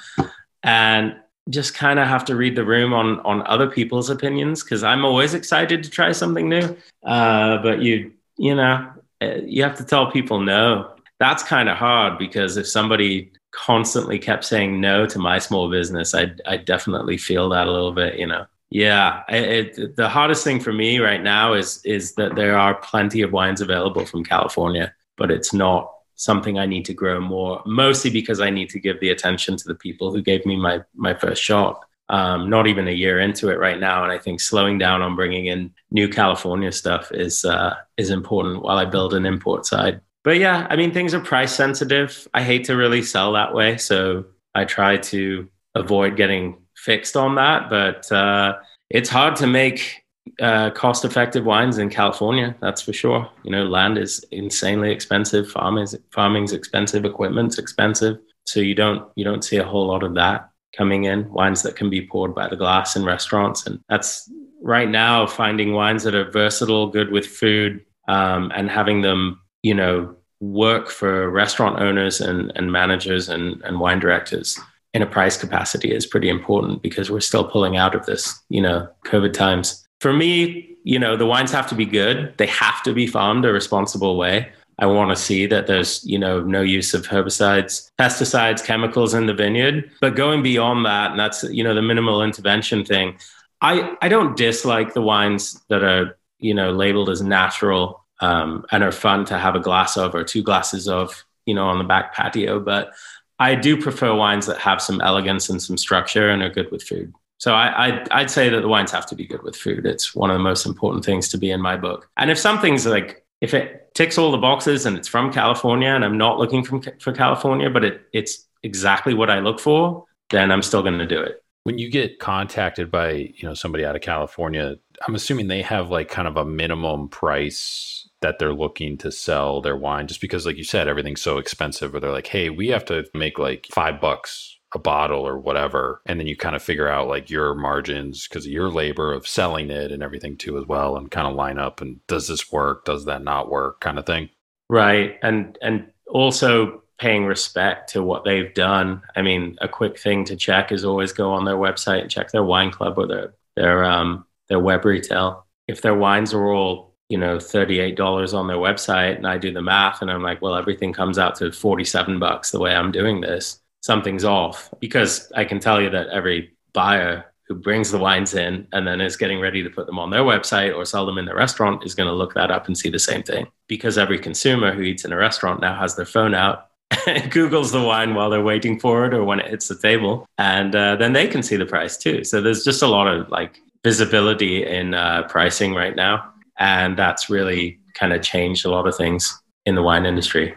[0.63, 1.15] And
[1.49, 5.03] just kind of have to read the room on on other people's opinions because I'm
[5.03, 6.77] always excited to try something new.
[7.03, 10.93] Uh, but you you know uh, you have to tell people no.
[11.19, 16.13] That's kind of hard because if somebody constantly kept saying no to my small business,
[16.13, 18.19] I I definitely feel that a little bit.
[18.19, 18.45] You know.
[18.69, 22.75] Yeah, it, it, the hardest thing for me right now is is that there are
[22.75, 27.61] plenty of wines available from California, but it's not something I need to grow more,
[27.63, 30.81] mostly because I need to give the attention to the people who gave me my
[30.95, 31.85] my first shot.
[32.09, 35.15] Um, not even a year into it right now, and I think slowing down on
[35.15, 40.01] bringing in new California stuff is uh, is important while I build an import side.
[40.23, 42.27] But yeah, I mean things are price sensitive.
[42.33, 47.35] I hate to really sell that way, so I try to avoid getting fixed on
[47.35, 47.69] that.
[47.69, 48.57] But uh,
[48.89, 50.00] it's hard to make
[50.39, 53.29] uh, cost effective wines in California, that's for sure.
[53.43, 58.17] You know, land is insanely expensive, farming is, farming's expensive, equipment's expensive.
[58.45, 61.29] So you don't you don't see a whole lot of that coming in.
[61.31, 64.29] Wines that can be poured by the glass in restaurants, and that's
[64.61, 69.73] right now finding wines that are versatile, good with food, um, and having them, you
[69.73, 74.59] know, work for restaurant owners and, and managers and, and wine directors
[74.93, 78.61] in a price capacity is pretty important because we're still pulling out of this, you
[78.61, 82.33] know, COVID times for me, you know, the wines have to be good.
[82.37, 84.51] They have to be farmed a responsible way.
[84.79, 89.27] I want to see that there's, you know, no use of herbicides, pesticides, chemicals in
[89.27, 89.91] the vineyard.
[90.01, 93.19] But going beyond that, and that's, you know, the minimal intervention thing,
[93.61, 98.83] I, I don't dislike the wines that are, you know, labeled as natural um, and
[98.83, 101.83] are fun to have a glass of or two glasses of, you know, on the
[101.83, 102.59] back patio.
[102.59, 102.91] But
[103.37, 106.81] I do prefer wines that have some elegance and some structure and are good with
[106.81, 107.13] food.
[107.41, 109.87] So I, I'd, I'd say that the wines have to be good with food.
[109.87, 112.07] It's one of the most important things to be in my book.
[112.15, 116.05] And if something's like, if it ticks all the boxes and it's from California and
[116.05, 120.51] I'm not looking from, for California, but it, it's exactly what I look for, then
[120.51, 121.43] I'm still going to do it.
[121.63, 124.75] When you get contacted by, you know, somebody out of California,
[125.07, 129.61] I'm assuming they have like kind of a minimum price that they're looking to sell
[129.61, 132.67] their wine just because like you said everything's so expensive where they're like hey we
[132.67, 136.63] have to make like 5 bucks a bottle or whatever and then you kind of
[136.63, 140.57] figure out like your margins because of your labor of selling it and everything too
[140.57, 143.79] as well and kind of line up and does this work does that not work
[143.81, 144.29] kind of thing.
[144.69, 149.01] Right and and also paying respect to what they've done.
[149.15, 152.31] I mean a quick thing to check is always go on their website and check
[152.31, 155.45] their wine club or their their um their web retail.
[155.67, 159.61] If their wines are all you know $38 on their website and i do the
[159.61, 163.19] math and i'm like well everything comes out to 47 bucks the way i'm doing
[163.19, 168.33] this something's off because I can tell you that every buyer who brings the wines
[168.33, 171.17] in and then is getting ready to put them on their website or sell them
[171.17, 173.45] in the restaurant is going to look that up and see the same thing.
[173.67, 176.67] Because every consumer who eats in a restaurant now has their phone out
[177.07, 180.25] and googles the wine while they're waiting for it or when it hits the table
[180.37, 182.23] and uh, then they can see the price too.
[182.23, 187.29] So there's just a lot of like visibility in uh, pricing right now and that's
[187.29, 190.55] really kind of changed a lot of things in the wine industry.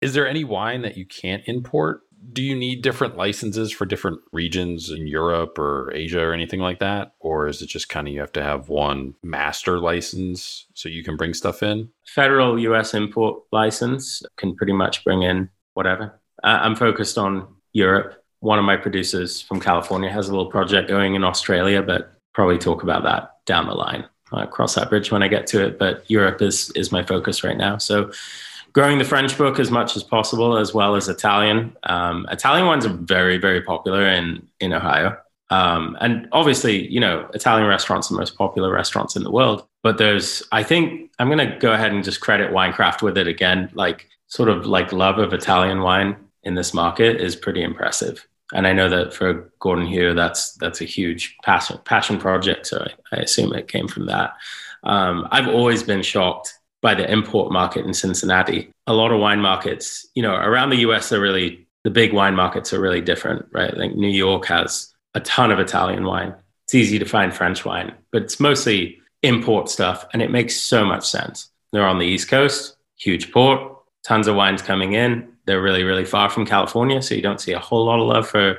[0.00, 2.02] Is there any wine that you can't import
[2.32, 6.78] do you need different licenses for different regions in Europe or Asia or anything like
[6.80, 7.14] that?
[7.20, 11.04] Or is it just kind of you have to have one master license so you
[11.04, 11.88] can bring stuff in?
[12.06, 16.20] Federal US import license can pretty much bring in whatever.
[16.42, 18.22] Uh, I'm focused on Europe.
[18.40, 22.58] One of my producers from California has a little project going in Australia, but probably
[22.58, 24.04] talk about that down the line.
[24.32, 25.78] I'll cross that bridge when I get to it.
[25.78, 27.78] But Europe is is my focus right now.
[27.78, 28.10] So
[28.76, 31.74] growing the French book as much as possible, as well as Italian.
[31.84, 35.16] Um, Italian ones are very, very popular in in Ohio.
[35.48, 39.66] Um, and obviously, you know, Italian restaurants are the most popular restaurants in the world.
[39.82, 43.28] But there's, I think, I'm going to go ahead and just credit Winecraft with it
[43.28, 43.70] again.
[43.72, 48.26] Like, sort of like love of Italian wine in this market is pretty impressive.
[48.52, 52.66] And I know that for Gordon Hugh, that's that's a huge passion passion project.
[52.66, 54.34] So I, I assume it came from that.
[54.84, 56.55] Um, I've always been shocked
[56.86, 58.70] by the import market in Cincinnati.
[58.86, 62.36] A lot of wine markets, you know, around the US are really the big wine
[62.36, 63.74] markets are really different, right?
[63.74, 66.32] Think New York has a ton of Italian wine.
[66.62, 70.84] It's easy to find French wine, but it's mostly import stuff and it makes so
[70.84, 71.50] much sense.
[71.72, 73.60] They're on the East Coast, huge port,
[74.04, 75.32] tons of wines coming in.
[75.44, 78.28] They're really, really far from California, so you don't see a whole lot of love
[78.28, 78.58] for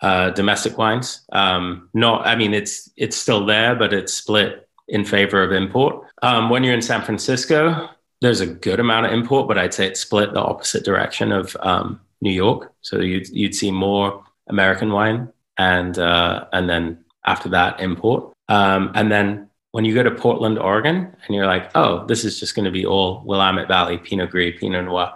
[0.00, 1.26] uh, domestic wines.
[1.30, 6.06] Um, not, I mean, it's it's still there, but it's split in favor of import.
[6.22, 7.88] Um, when you're in San Francisco,
[8.20, 11.56] there's a good amount of import, but I'd say it's split the opposite direction of
[11.60, 12.72] um, New York.
[12.82, 18.32] So you'd, you'd see more American wine and uh, and then after that import.
[18.48, 20.96] Um, and then when you go to Portland, Oregon,
[21.26, 24.58] and you're like, oh, this is just going to be all Willamette Valley Pinot Gris,
[24.58, 25.12] Pinot Noir.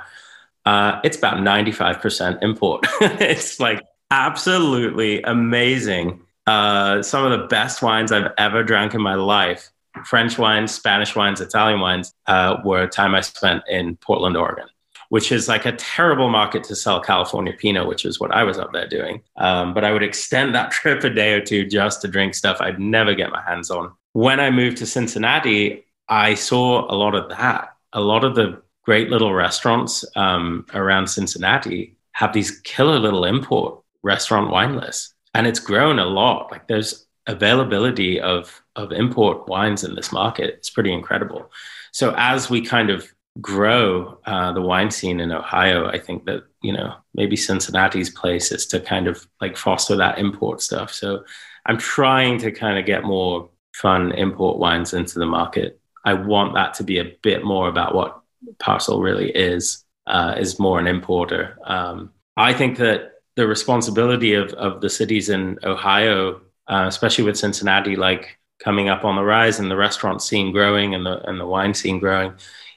[0.64, 2.86] Uh, it's about 95% import.
[3.00, 6.20] it's like absolutely amazing.
[6.46, 9.70] Uh, some of the best wines I've ever drank in my life
[10.04, 14.66] French wines, Spanish wines, Italian wines uh, were time I spent in Portland, Oregon,
[15.08, 18.58] which is like a terrible market to sell California Pinot, which is what I was
[18.58, 19.22] up there doing.
[19.36, 22.60] Um, but I would extend that trip a day or two just to drink stuff
[22.60, 23.92] I'd never get my hands on.
[24.12, 27.70] When I moved to Cincinnati, I saw a lot of that.
[27.92, 33.80] A lot of the great little restaurants um, around Cincinnati have these killer little import
[34.02, 35.14] restaurant wine lists.
[35.34, 36.52] And it's grown a lot.
[36.52, 40.58] Like there's availability of of import wines in this market.
[40.60, 41.50] is pretty incredible.
[41.92, 46.44] So as we kind of grow uh, the wine scene in Ohio, I think that
[46.62, 50.92] you know maybe Cincinnati's place is to kind of like foster that import stuff.
[50.92, 51.24] So
[51.66, 55.80] I'm trying to kind of get more fun import wines into the market.
[56.04, 58.20] I want that to be a bit more about what
[58.58, 59.84] Parcel really is.
[60.06, 61.56] Uh, is more an importer.
[61.64, 67.36] Um, I think that the responsibility of of the cities in Ohio, uh, especially with
[67.36, 71.40] Cincinnati, like coming up on the rise and the restaurant scene growing and the and
[71.40, 72.32] the wine scene growing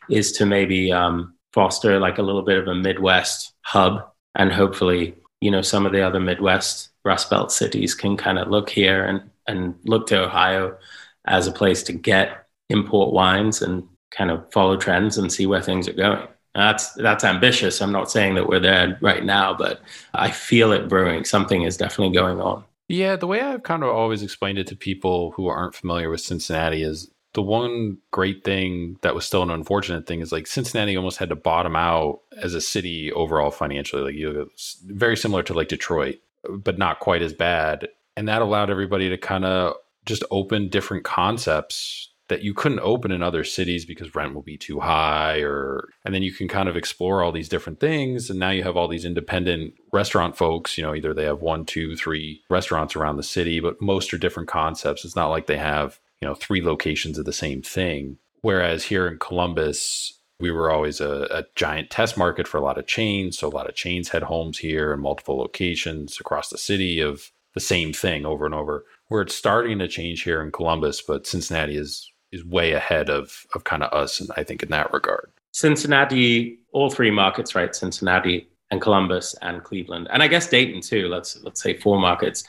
[0.09, 5.15] is to maybe um, foster like a little bit of a Midwest hub and hopefully
[5.41, 9.05] you know some of the other Midwest Rust Belt cities can kind of look here
[9.05, 10.77] and and look to Ohio
[11.25, 15.61] as a place to get import wines and kind of follow trends and see where
[15.61, 16.27] things are going.
[16.55, 17.81] That's that's ambitious.
[17.81, 19.81] I'm not saying that we're there right now, but
[20.13, 21.23] I feel it brewing.
[21.23, 22.63] Something is definitely going on.
[22.88, 26.21] Yeah, the way I've kind of always explained it to people who aren't familiar with
[26.21, 30.95] Cincinnati is the one great thing that was still an unfortunate thing is like Cincinnati
[30.95, 34.01] almost had to bottom out as a city overall financially.
[34.01, 34.49] Like you
[34.85, 36.19] very similar to like Detroit,
[36.49, 37.89] but not quite as bad.
[38.15, 39.75] And that allowed everybody to kind of
[40.05, 44.57] just open different concepts that you couldn't open in other cities because rent will be
[44.57, 48.30] too high or and then you can kind of explore all these different things.
[48.30, 51.65] And now you have all these independent restaurant folks you know either they have one
[51.65, 55.05] two three restaurants around the city but most are different concepts.
[55.05, 58.17] It's not like they have you know three locations of the same thing.
[58.41, 62.78] Whereas here in columbus we were always a, a, giant test market for a lot
[62.78, 63.39] of chains.
[63.39, 67.32] So a lot of chains had homes here and multiple locations across the city of
[67.55, 68.86] the same thing over and over.
[69.07, 73.45] Where it's starting to change here in columbus but cincinnati is is way ahead of
[73.53, 75.32] of kind of us and I think in that regard.
[75.51, 77.75] Cincinnati, all three markets, right?
[77.75, 80.07] Cincinnati and Columbus and Cleveland.
[80.11, 81.07] And I guess Dayton too.
[81.07, 82.43] Let's let's say four markets.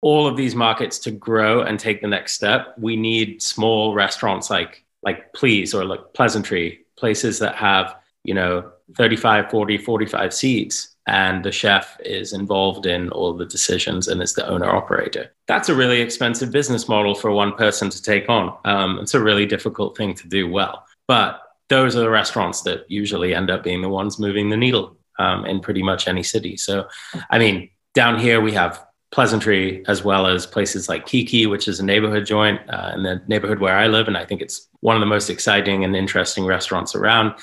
[0.00, 4.50] All of these markets to grow and take the next step, we need small restaurants
[4.50, 10.93] like like Please or like Pleasantry, places that have, you know, 35, 40, 45 seats
[11.06, 15.30] and the chef is involved in all the decisions and is the owner operator.
[15.46, 18.56] That's a really expensive business model for one person to take on.
[18.64, 20.84] Um, it's a really difficult thing to do well.
[21.06, 24.96] But those are the restaurants that usually end up being the ones moving the needle
[25.18, 26.56] um, in pretty much any city.
[26.56, 26.88] So,
[27.30, 28.84] I mean, down here we have
[29.14, 33.22] Pleasantry as well as places like Kiki, which is a neighborhood joint uh, in the
[33.28, 34.08] neighborhood where I live.
[34.08, 37.34] And I think it's one of the most exciting and interesting restaurants around.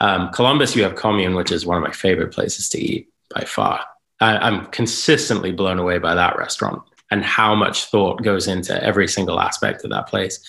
[0.00, 3.42] Um, Columbus, you have Commune, which is one of my favorite places to eat by
[3.42, 3.84] far.
[4.20, 9.08] I, am consistently blown away by that restaurant and how much thought goes into every
[9.08, 10.40] single aspect of that place.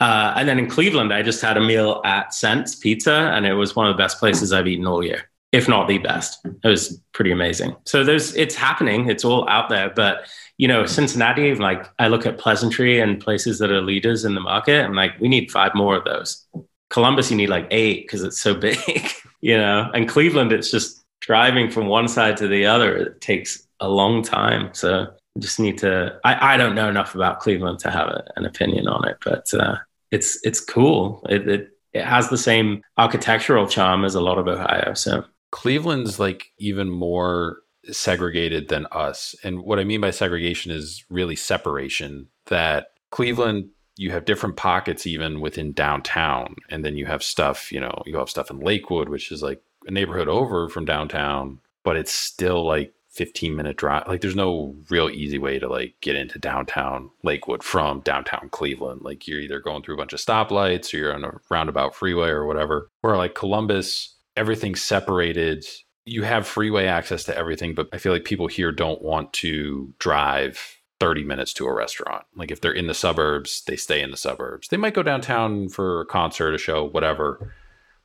[0.00, 3.54] Uh, and then in Cleveland, I just had a meal at Cent's Pizza, and it
[3.54, 6.38] was one of the best places I've eaten all year, if not the best.
[6.44, 7.74] It was pretty amazing.
[7.84, 9.08] So there's, it's happening.
[9.08, 9.90] It's all out there.
[9.90, 10.26] But
[10.58, 14.40] you know, Cincinnati, like I look at Pleasantry and places that are leaders in the
[14.40, 14.84] market.
[14.84, 16.46] I'm like, we need five more of those.
[16.90, 18.78] Columbus, you need like eight because it's so big,
[19.40, 19.90] you know.
[19.94, 22.96] And Cleveland, it's just driving from one side to the other.
[22.96, 24.70] It takes a long time.
[24.72, 25.06] So
[25.38, 26.18] just need to.
[26.24, 29.52] I, I don't know enough about Cleveland to have a, an opinion on it, but
[29.54, 29.76] uh,
[30.10, 31.24] it's it's cool.
[31.28, 34.94] It, it it has the same architectural charm as a lot of Ohio.
[34.94, 37.58] So Cleveland's like even more
[37.90, 39.34] segregated than us.
[39.42, 42.28] And what I mean by segregation is really separation.
[42.46, 47.80] That Cleveland you have different pockets even within downtown and then you have stuff you
[47.80, 51.96] know you have stuff in lakewood which is like a neighborhood over from downtown but
[51.96, 56.16] it's still like 15 minute drive like there's no real easy way to like get
[56.16, 59.00] into downtown lakewood from downtown cleveland.
[59.02, 62.28] Like you're either going through a bunch of stoplights or you're on a roundabout freeway
[62.28, 65.64] or whatever where like columbus everything's separated.
[66.04, 69.94] You have freeway access to everything but i feel like people here don't want to
[69.98, 72.24] drive 30 minutes to a restaurant.
[72.34, 74.68] Like if they're in the suburbs, they stay in the suburbs.
[74.68, 77.52] They might go downtown for a concert, a show, whatever,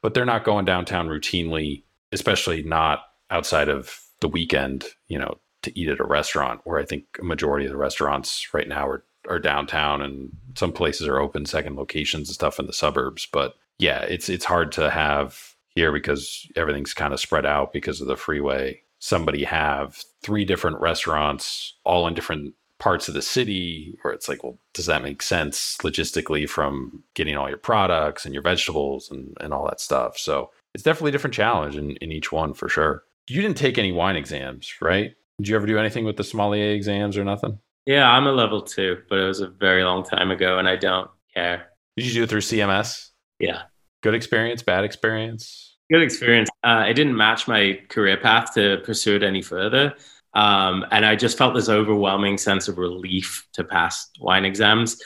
[0.01, 5.77] but they're not going downtown routinely, especially not outside of the weekend, you know, to
[5.79, 9.03] eat at a restaurant, where I think a majority of the restaurants right now are
[9.29, 13.27] are downtown and some places are open second locations and stuff in the suburbs.
[13.31, 18.01] But yeah, it's it's hard to have here because everything's kind of spread out because
[18.01, 18.81] of the freeway.
[18.99, 24.43] Somebody have three different restaurants all in different parts of the city where it's like,
[24.43, 29.37] well, does that make sense logistically from getting all your products and your vegetables and,
[29.39, 30.17] and all that stuff?
[30.17, 33.03] So it's definitely a different challenge in, in each one for sure.
[33.27, 35.13] You didn't take any wine exams, right?
[35.37, 37.59] Did you ever do anything with the sommelier exams or nothing?
[37.85, 40.75] Yeah, I'm a level two, but it was a very long time ago and I
[40.75, 41.67] don't care.
[41.97, 43.09] Did you do it through CMS?
[43.39, 43.61] Yeah.
[44.01, 45.77] Good experience, bad experience?
[45.91, 46.49] Good experience.
[46.63, 49.93] Uh, it didn't match my career path to pursue it any further.
[50.33, 55.01] Um, and I just felt this overwhelming sense of relief to pass wine exams.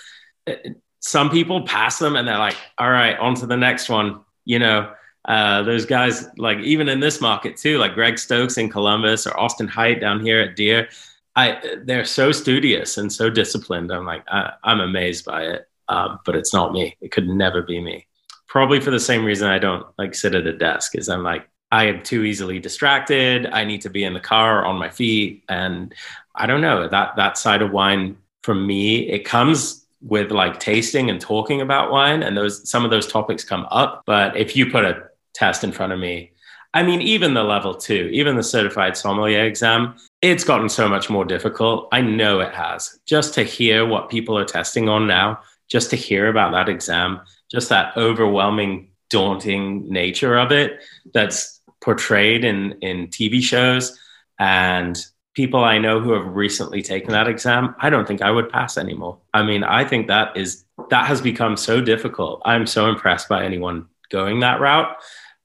[0.47, 0.53] Uh,
[0.99, 4.21] some people pass them and they're like, all right, on to the next one.
[4.45, 4.91] You know,
[5.25, 9.39] uh, those guys, like even in this market too, like Greg Stokes in Columbus or
[9.39, 10.89] Austin Height down here at Deer,
[11.35, 13.91] I, they're so studious and so disciplined.
[13.91, 15.67] I'm like, I, am amazed by it.
[15.87, 16.95] Um, but it's not me.
[17.01, 18.07] It could never be me.
[18.47, 21.47] Probably for the same reason I don't like sit at a desk is I'm like,
[21.71, 23.47] I am too easily distracted.
[23.47, 25.43] I need to be in the car on my feet.
[25.49, 25.93] And
[26.35, 31.09] I don't know that that side of wine for me, it comes with like tasting
[31.09, 32.23] and talking about wine.
[32.23, 34.03] And those some of those topics come up.
[34.05, 36.31] But if you put a test in front of me,
[36.73, 41.09] I mean, even the level two, even the certified sommelier exam, it's gotten so much
[41.09, 41.87] more difficult.
[41.91, 42.99] I know it has.
[43.05, 45.39] Just to hear what people are testing on now,
[45.69, 50.81] just to hear about that exam, just that overwhelming, daunting nature of it
[51.13, 51.54] that's
[51.85, 53.97] portrayed in in TV shows
[54.39, 54.97] and
[55.35, 58.77] people I know who have recently taken that exam, I don't think I would pass
[58.77, 59.19] anymore.
[59.33, 62.41] I mean, I think that is that has become so difficult.
[62.45, 64.95] I'm so impressed by anyone going that route,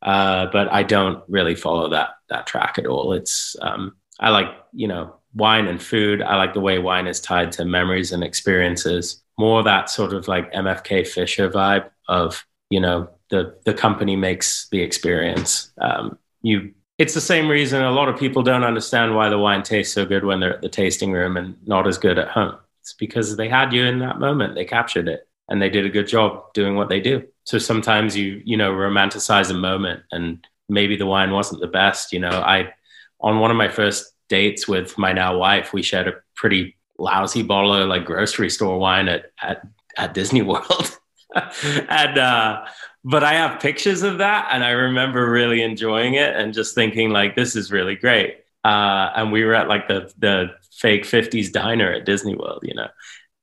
[0.02, 3.12] uh, but I don't really follow that that track at all.
[3.12, 6.22] It's um, I like you know wine and food.
[6.22, 9.22] I like the way wine is tied to memories and experiences.
[9.38, 14.68] More that sort of like MFK Fisher vibe of you know the the company makes
[14.68, 15.72] the experience.
[15.80, 19.62] Um, you it's the same reason a lot of people don't understand why the wine
[19.62, 22.54] tastes so good when they're at the tasting room and not as good at home.
[22.82, 24.54] It's because they had you in that moment.
[24.54, 27.26] They captured it and they did a good job doing what they do.
[27.44, 32.12] So sometimes you, you know, romanticize a moment and maybe the wine wasn't the best.
[32.12, 32.74] You know, I,
[33.18, 37.42] on one of my first dates with my now wife, we shared a pretty lousy
[37.42, 39.66] bottle of like grocery store wine at, at,
[39.96, 40.98] at Disney World.
[41.34, 42.66] and, uh,
[43.04, 47.10] but I have pictures of that, and I remember really enjoying it and just thinking
[47.10, 48.38] like, this is really great.
[48.64, 52.74] Uh, and we were at like the the fake '50s diner at Disney World, you
[52.74, 52.88] know.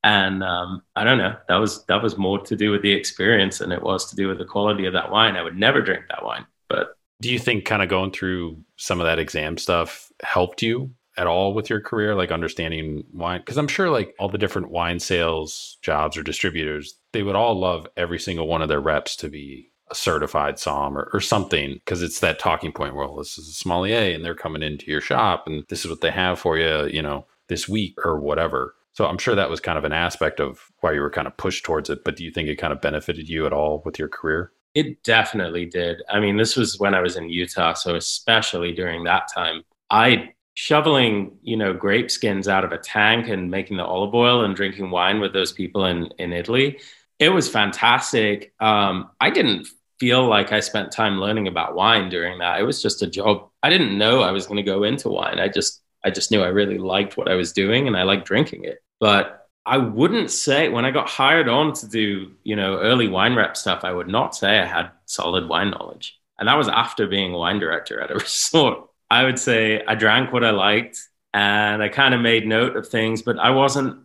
[0.03, 3.57] And um, I don't know, that was that was more to do with the experience
[3.57, 5.35] than it was to do with the quality of that wine.
[5.35, 9.01] I would never drink that wine, but do you think kind of going through some
[9.01, 13.39] of that exam stuff helped you at all with your career, like understanding wine?
[13.39, 17.59] Because I'm sure like all the different wine sales jobs or distributors, they would all
[17.59, 21.75] love every single one of their reps to be a certified som or, or something
[21.75, 25.01] because it's that talking point well this is a sommelier and they're coming into your
[25.01, 28.75] shop and this is what they have for you you know this week or whatever
[28.91, 31.37] so i'm sure that was kind of an aspect of why you were kind of
[31.37, 33.97] pushed towards it but do you think it kind of benefited you at all with
[33.97, 37.95] your career it definitely did i mean this was when i was in utah so
[37.95, 43.51] especially during that time i shoveling you know grape skins out of a tank and
[43.51, 46.79] making the olive oil and drinking wine with those people in in italy
[47.19, 48.53] it was fantastic.
[48.59, 49.67] Um, i didn't
[49.99, 52.59] feel like i spent time learning about wine during that.
[52.59, 53.49] It was just a job.
[53.61, 55.39] I didn't know i was going to go into wine.
[55.39, 58.25] I just i just knew i really liked what i was doing and i liked
[58.25, 58.79] drinking it.
[58.99, 63.35] But i wouldn't say when i got hired on to do you know early wine
[63.35, 66.17] rep stuff i would not say i had solid wine knowledge.
[66.39, 69.95] And that was after being a wine director at a resort I would say I
[69.95, 70.99] drank what I liked
[71.33, 73.97] and I kind of made note of things, but I wasn't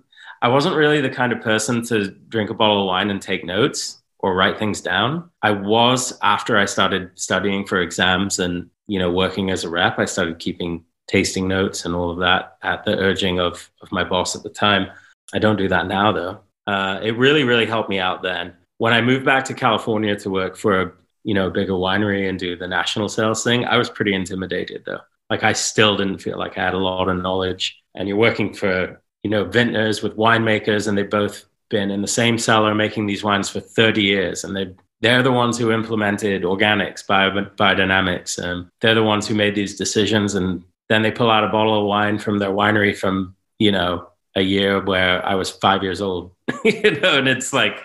[0.42, 3.44] I wasn't really the kind of person to drink a bottle of wine and take
[3.44, 5.30] notes or write things down.
[5.40, 9.98] I was after I started studying for exams and you know working as a rep,
[9.98, 14.04] I started keeping tasting notes and all of that at the urging of of my
[14.04, 14.88] boss at the time.
[15.32, 16.40] I don't do that now though.
[16.66, 18.54] Uh, it really really helped me out then.
[18.78, 20.92] When I moved back to California to work for a
[21.24, 25.00] you know, bigger winery and do the national sales thing, I was pretty intimidated though.
[25.30, 27.78] Like I still didn't feel like I had a lot of knowledge.
[27.94, 32.08] And you're working for, you know, vintners with winemakers and they've both been in the
[32.08, 36.42] same cellar making these wines for 30 years and they they're the ones who implemented
[36.42, 38.38] organics, bio, biodynamics.
[38.38, 40.36] and they're the ones who made these decisions.
[40.36, 44.08] And then they pull out a bottle of wine from their winery from, you know,
[44.36, 46.32] a year where I was five years old,
[46.64, 47.82] you know, and it's like,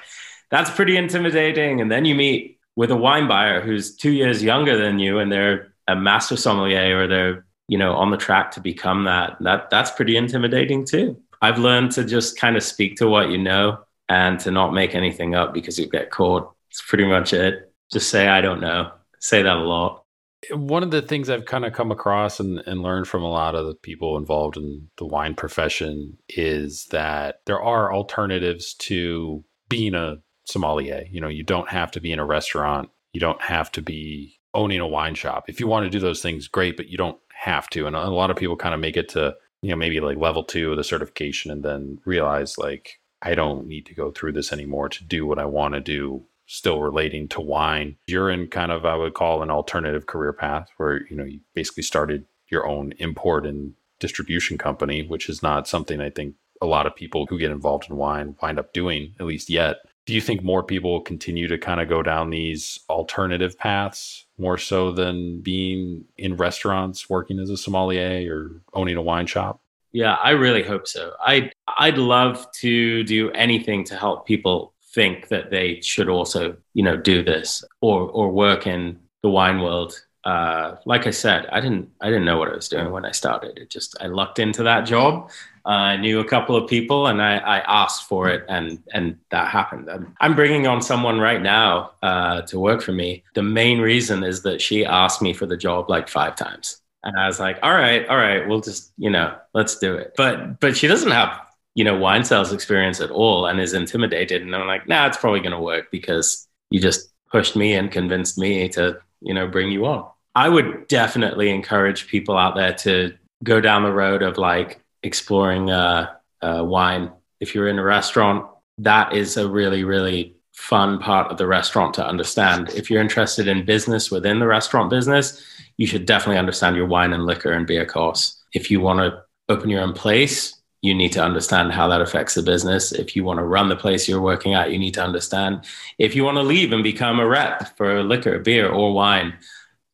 [0.51, 1.81] that's pretty intimidating.
[1.81, 5.29] And then you meet with a wine buyer who's two years younger than you and
[5.29, 9.69] they're a master sommelier or they're you know, on the track to become that, that
[9.69, 11.21] that's pretty intimidating too.
[11.41, 14.95] I've learned to just kind of speak to what you know and to not make
[14.95, 16.49] anything up because you get caught.
[16.71, 17.71] It's pretty much it.
[17.91, 18.91] Just say, I don't know.
[19.19, 20.03] Say that a lot.
[20.51, 23.55] One of the things I've kind of come across and, and learned from a lot
[23.55, 29.93] of the people involved in the wine profession is that there are alternatives to being
[29.93, 30.17] a
[30.47, 31.05] sommelier.
[31.09, 34.39] You know, you don't have to be in a restaurant, you don't have to be
[34.53, 35.45] owning a wine shop.
[35.47, 37.85] If you want to do those things, great, but you don't have to.
[37.85, 40.43] And a lot of people kind of make it to, you know, maybe like level
[40.43, 44.53] two of the certification and then realize like, I don't need to go through this
[44.53, 47.97] anymore to do what I want to do still relating to wine.
[48.07, 51.41] You're in kind of I would call an alternative career path where you know you
[51.53, 56.65] basically started your own import and distribution company, which is not something I think a
[56.65, 59.77] lot of people who get involved in wine wind up doing at least yet.
[60.07, 64.25] Do you think more people will continue to kind of go down these alternative paths
[64.37, 69.59] more so than being in restaurants working as a sommelier or owning a wine shop?
[69.91, 71.11] Yeah, I really hope so.
[71.19, 76.83] I I'd love to do anything to help people think that they should also, you
[76.83, 80.01] know, do this or or work in the wine world.
[80.23, 83.11] Uh, like I said, I didn't I didn't know what I was doing when I
[83.11, 83.57] started.
[83.57, 85.31] It just I lucked into that job.
[85.69, 89.49] I knew a couple of people and I, I asked for it and and that
[89.49, 89.89] happened.
[89.89, 93.23] I'm, I'm bringing on someone right now uh, to work for me.
[93.33, 96.81] The main reason is that she asked me for the job like five times.
[97.03, 100.13] And I was like, all right, all right, we'll just, you know, let's do it.
[100.17, 101.47] But but she doesn't have
[101.77, 104.41] you know, wine sales experience at all and is intimidated.
[104.41, 107.91] And I'm like, nah, it's probably going to work because you just pushed me and
[107.91, 110.09] convinced me to, you know, bring you on.
[110.33, 113.13] I would definitely encourage people out there to
[113.43, 117.11] go down the road of like exploring uh, uh, wine.
[117.39, 118.45] If you're in a restaurant,
[118.77, 122.69] that is a really, really fun part of the restaurant to understand.
[122.69, 125.43] If you're interested in business within the restaurant business,
[125.77, 128.43] you should definitely understand your wine and liquor and beer costs.
[128.53, 132.35] If you want to open your own place, you need to understand how that affects
[132.35, 132.91] the business.
[132.91, 135.65] If you want to run the place you're working at, you need to understand.
[135.97, 139.33] If you want to leave and become a rep for liquor, beer, or wine,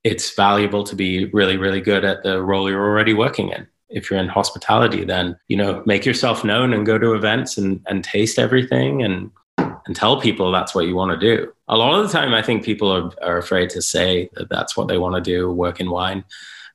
[0.03, 3.67] it's valuable to be really, really good at the role you're already working in.
[3.89, 7.81] If you're in hospitality, then you know make yourself known and go to events and
[7.87, 11.51] and taste everything and and tell people that's what you want to do.
[11.67, 14.77] A lot of the time, I think people are, are afraid to say that that's
[14.77, 16.23] what they want to do, work in wine.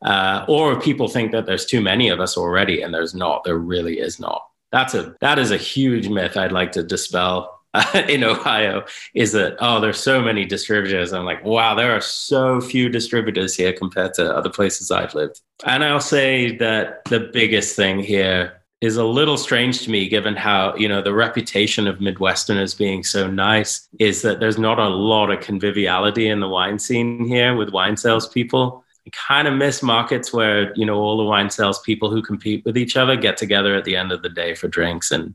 [0.02, 3.44] Uh, or people think that there's too many of us already, and there's not.
[3.44, 4.42] There really is not.
[4.70, 8.84] That's a that is a huge myth I'd like to dispel uh, in Ohio.
[9.14, 11.12] Is that oh, there's so many distributors.
[11.12, 15.40] I'm like, wow, there are so few distributors here compared to other places I've lived.
[15.64, 20.36] And I'll say that the biggest thing here is a little strange to me given
[20.36, 24.88] how you know the reputation of midwesterners being so nice is that there's not a
[24.88, 29.82] lot of conviviality in the wine scene here with wine salespeople I kind of miss
[29.82, 33.36] markets where you know all the wine sales people who compete with each other get
[33.36, 35.34] together at the end of the day for drinks and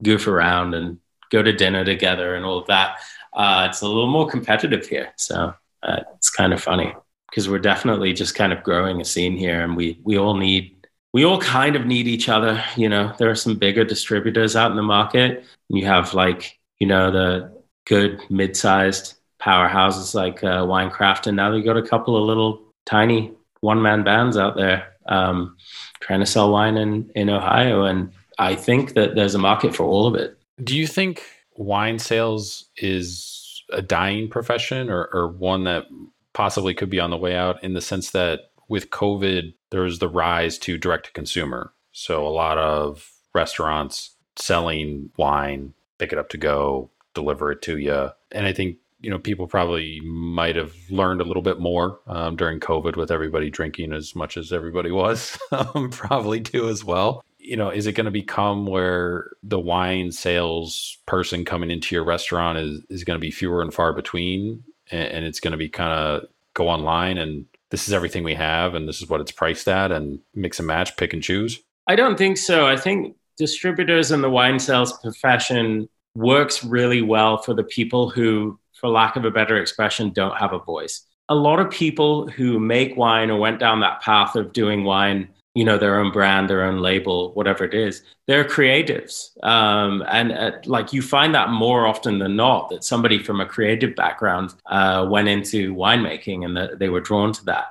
[0.00, 0.98] goof around and
[1.34, 2.98] go to dinner together and all of that.
[3.32, 6.94] Uh, it's a little more competitive here, so uh, it's kind of funny
[7.28, 10.86] because we're definitely just kind of growing a scene here, and we we all need
[11.12, 12.62] we all kind of need each other.
[12.76, 15.44] You know, there are some bigger distributors out in the market.
[15.68, 17.52] You have like you know the
[17.86, 23.32] good mid-sized powerhouses like uh, Winecraft, and now you got a couple of little tiny
[23.60, 25.56] one man bands out there um,
[26.00, 27.84] trying to sell wine in, in Ohio.
[27.84, 30.38] And I think that there's a market for all of it.
[30.62, 31.22] Do you think
[31.56, 35.84] wine sales is a dying profession or, or one that
[36.32, 40.08] possibly could be on the way out in the sense that with COVID, there's the
[40.08, 41.72] rise to direct to consumer.
[41.92, 47.78] So a lot of restaurants selling wine, pick it up to go, deliver it to
[47.78, 48.10] you.
[48.32, 52.36] And I think you know, people probably might have learned a little bit more um,
[52.36, 57.22] during COVID with everybody drinking as much as everybody was, um, probably do as well.
[57.44, 62.04] You know, is it going to become where the wine sales person coming into your
[62.04, 64.64] restaurant is, is going to be fewer and far between?
[64.90, 68.34] And, and it's going to be kind of go online and this is everything we
[68.34, 71.60] have and this is what it's priced at and mix and match, pick and choose?
[71.86, 72.66] I don't think so.
[72.66, 78.58] I think distributors and the wine sales profession works really well for the people who
[78.84, 81.06] for lack of a better expression, don't have a voice.
[81.30, 85.26] A lot of people who make wine or went down that path of doing wine,
[85.54, 89.30] you know, their own brand, their own label, whatever it is, they're creatives.
[89.44, 93.46] Um, and uh, like you find that more often than not that somebody from a
[93.46, 97.66] creative background uh, went into winemaking and that they were drawn to that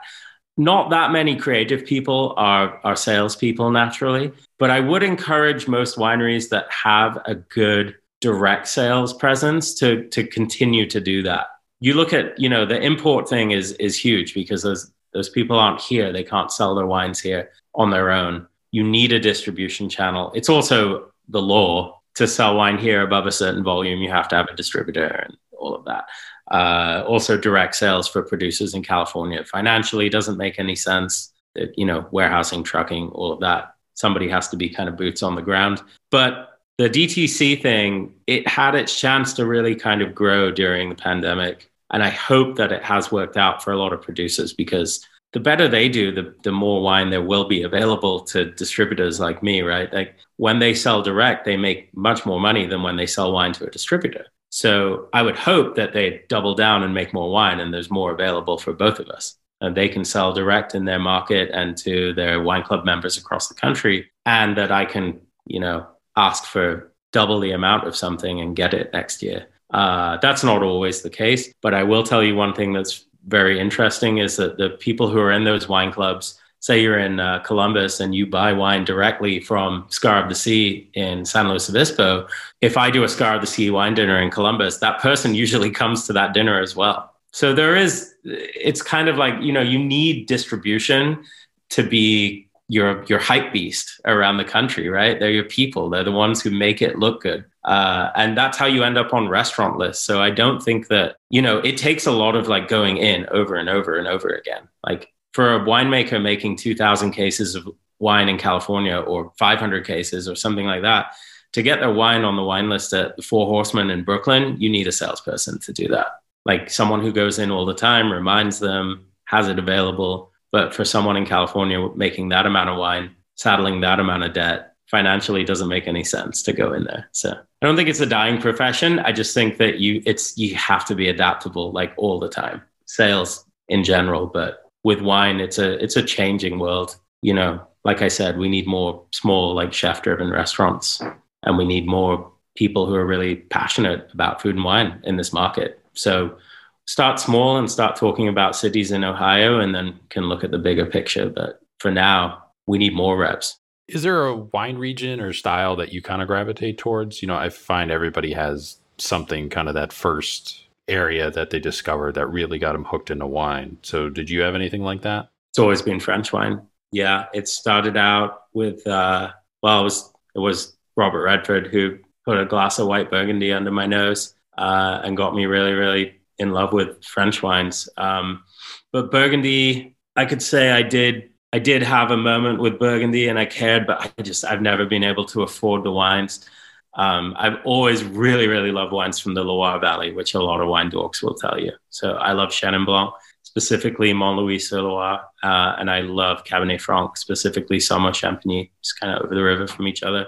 [0.57, 6.49] not that many creative people are are salespeople naturally, but I would encourage most wineries
[6.49, 11.47] that have a good direct sales presence to to continue to do that.
[11.79, 15.57] You look at you know the import thing is is huge because there's Those people
[15.57, 16.11] aren't here.
[16.13, 18.47] They can't sell their wines here on their own.
[18.71, 20.31] You need a distribution channel.
[20.35, 24.01] It's also the law to sell wine here above a certain volume.
[24.01, 26.05] You have to have a distributor and all of that.
[26.51, 31.31] Uh, also, direct sales for producers in California financially doesn't make any sense.
[31.55, 33.75] It, you know, warehousing, trucking, all of that.
[33.93, 35.81] Somebody has to be kind of boots on the ground.
[36.11, 40.95] But the DTC thing, it had its chance to really kind of grow during the
[40.95, 41.69] pandemic.
[41.91, 45.39] And I hope that it has worked out for a lot of producers because the
[45.39, 49.61] better they do, the, the more wine there will be available to distributors like me,
[49.61, 49.91] right?
[49.91, 53.51] Like when they sell direct, they make much more money than when they sell wine
[53.53, 54.27] to a distributor.
[54.49, 58.11] So I would hope that they double down and make more wine and there's more
[58.11, 59.35] available for both of us.
[59.59, 63.47] And they can sell direct in their market and to their wine club members across
[63.47, 64.11] the country.
[64.27, 68.75] And that I can, you know, ask for double the amount of something and get
[68.75, 69.47] it next year.
[69.73, 73.59] Uh, that's not always the case, but I will tell you one thing that's very
[73.59, 77.39] interesting is that the people who are in those wine clubs, say you're in uh,
[77.39, 82.27] Columbus and you buy wine directly from Scar of the Sea in San Luis Obispo,
[82.61, 85.71] if I do a Scar of the Sea wine dinner in Columbus, that person usually
[85.71, 87.13] comes to that dinner as well.
[87.31, 91.23] So there is, it's kind of like, you know, you need distribution
[91.71, 95.19] to be your your hype beast around the country, right?
[95.19, 95.89] They're your people.
[95.89, 99.13] They're the ones who make it look good, uh, and that's how you end up
[99.13, 100.03] on restaurant lists.
[100.03, 103.27] So I don't think that you know it takes a lot of like going in
[103.29, 104.67] over and over and over again.
[104.85, 107.67] Like for a winemaker making two thousand cases of
[107.99, 111.15] wine in California or five hundred cases or something like that,
[111.53, 114.69] to get their wine on the wine list at the Four Horsemen in Brooklyn, you
[114.69, 116.07] need a salesperson to do that.
[116.45, 120.85] Like someone who goes in all the time, reminds them, has it available but for
[120.85, 125.69] someone in California making that amount of wine, saddling that amount of debt, financially doesn't
[125.69, 127.07] make any sense to go in there.
[127.11, 128.99] So I don't think it's a dying profession.
[128.99, 132.61] I just think that you it's you have to be adaptable like all the time.
[132.85, 136.97] Sales in general, but with wine, it's a it's a changing world.
[137.21, 141.01] You know, like I said, we need more small like chef driven restaurants,
[141.43, 145.33] and we need more people who are really passionate about food and wine in this
[145.33, 145.79] market.
[145.93, 146.37] So
[146.85, 150.59] start small and start talking about cities in Ohio and then can look at the
[150.59, 151.29] bigger picture.
[151.29, 153.57] But for now, we need more reps.
[153.87, 157.21] Is there a wine region or style that you kind of gravitate towards?
[157.21, 162.15] You know, I find everybody has something kind of that first area that they discovered
[162.15, 163.77] that really got them hooked into wine.
[163.81, 165.29] So, did you have anything like that?
[165.51, 166.61] It's always been French wine.
[166.91, 169.31] Yeah, it started out with uh,
[169.61, 173.71] well, it was it was Robert Redford who put a glass of white Burgundy under
[173.71, 177.89] my nose uh, and got me really, really in love with French wines.
[177.97, 178.43] Um,
[178.91, 181.29] but Burgundy, I could say I did.
[181.53, 184.87] I did have a moment with Burgundy, and I cared, but I just I've never
[184.87, 186.49] been able to afford the wines.
[186.95, 190.67] Um, I've always really, really loved wines from the Loire Valley, which a lot of
[190.67, 191.71] wine dorks will tell you.
[191.91, 197.17] So I love Chenin Blanc, specifically Montlouis sur Loire, uh, and I love Cabernet Franc,
[197.17, 200.25] specifically Saumur Champigny, just kind of over the river from each other,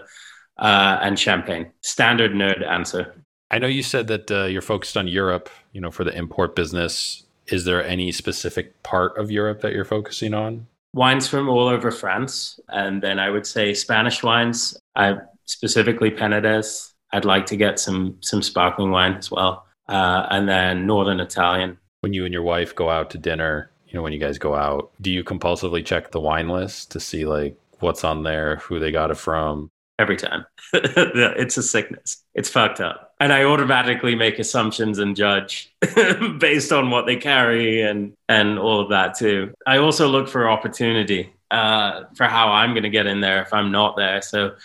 [0.59, 1.71] uh, and Champagne.
[1.81, 3.15] Standard nerd answer.
[3.49, 6.55] I know you said that uh, you're focused on Europe, you know, for the import
[6.55, 7.23] business.
[7.47, 10.67] Is there any specific part of Europe that you're focusing on?
[10.95, 14.77] Wines from all over France, and then I would say Spanish wines.
[14.95, 16.93] I specifically Penedès.
[17.11, 21.77] I'd like to get some some sparkling wine as well, uh, and then Northern Italian.
[21.99, 24.55] When you and your wife go out to dinner, you know, when you guys go
[24.55, 28.79] out, do you compulsively check the wine list to see like what's on there, who
[28.79, 29.69] they got it from?
[29.97, 32.23] Every time, it's a sickness.
[32.33, 35.73] It's fucked up and I automatically make assumptions and judge
[36.39, 39.53] based on what they carry and and all of that too.
[39.65, 43.53] I also look for opportunity uh, for how I'm going to get in there if
[43.53, 44.21] I'm not there.
[44.21, 44.55] So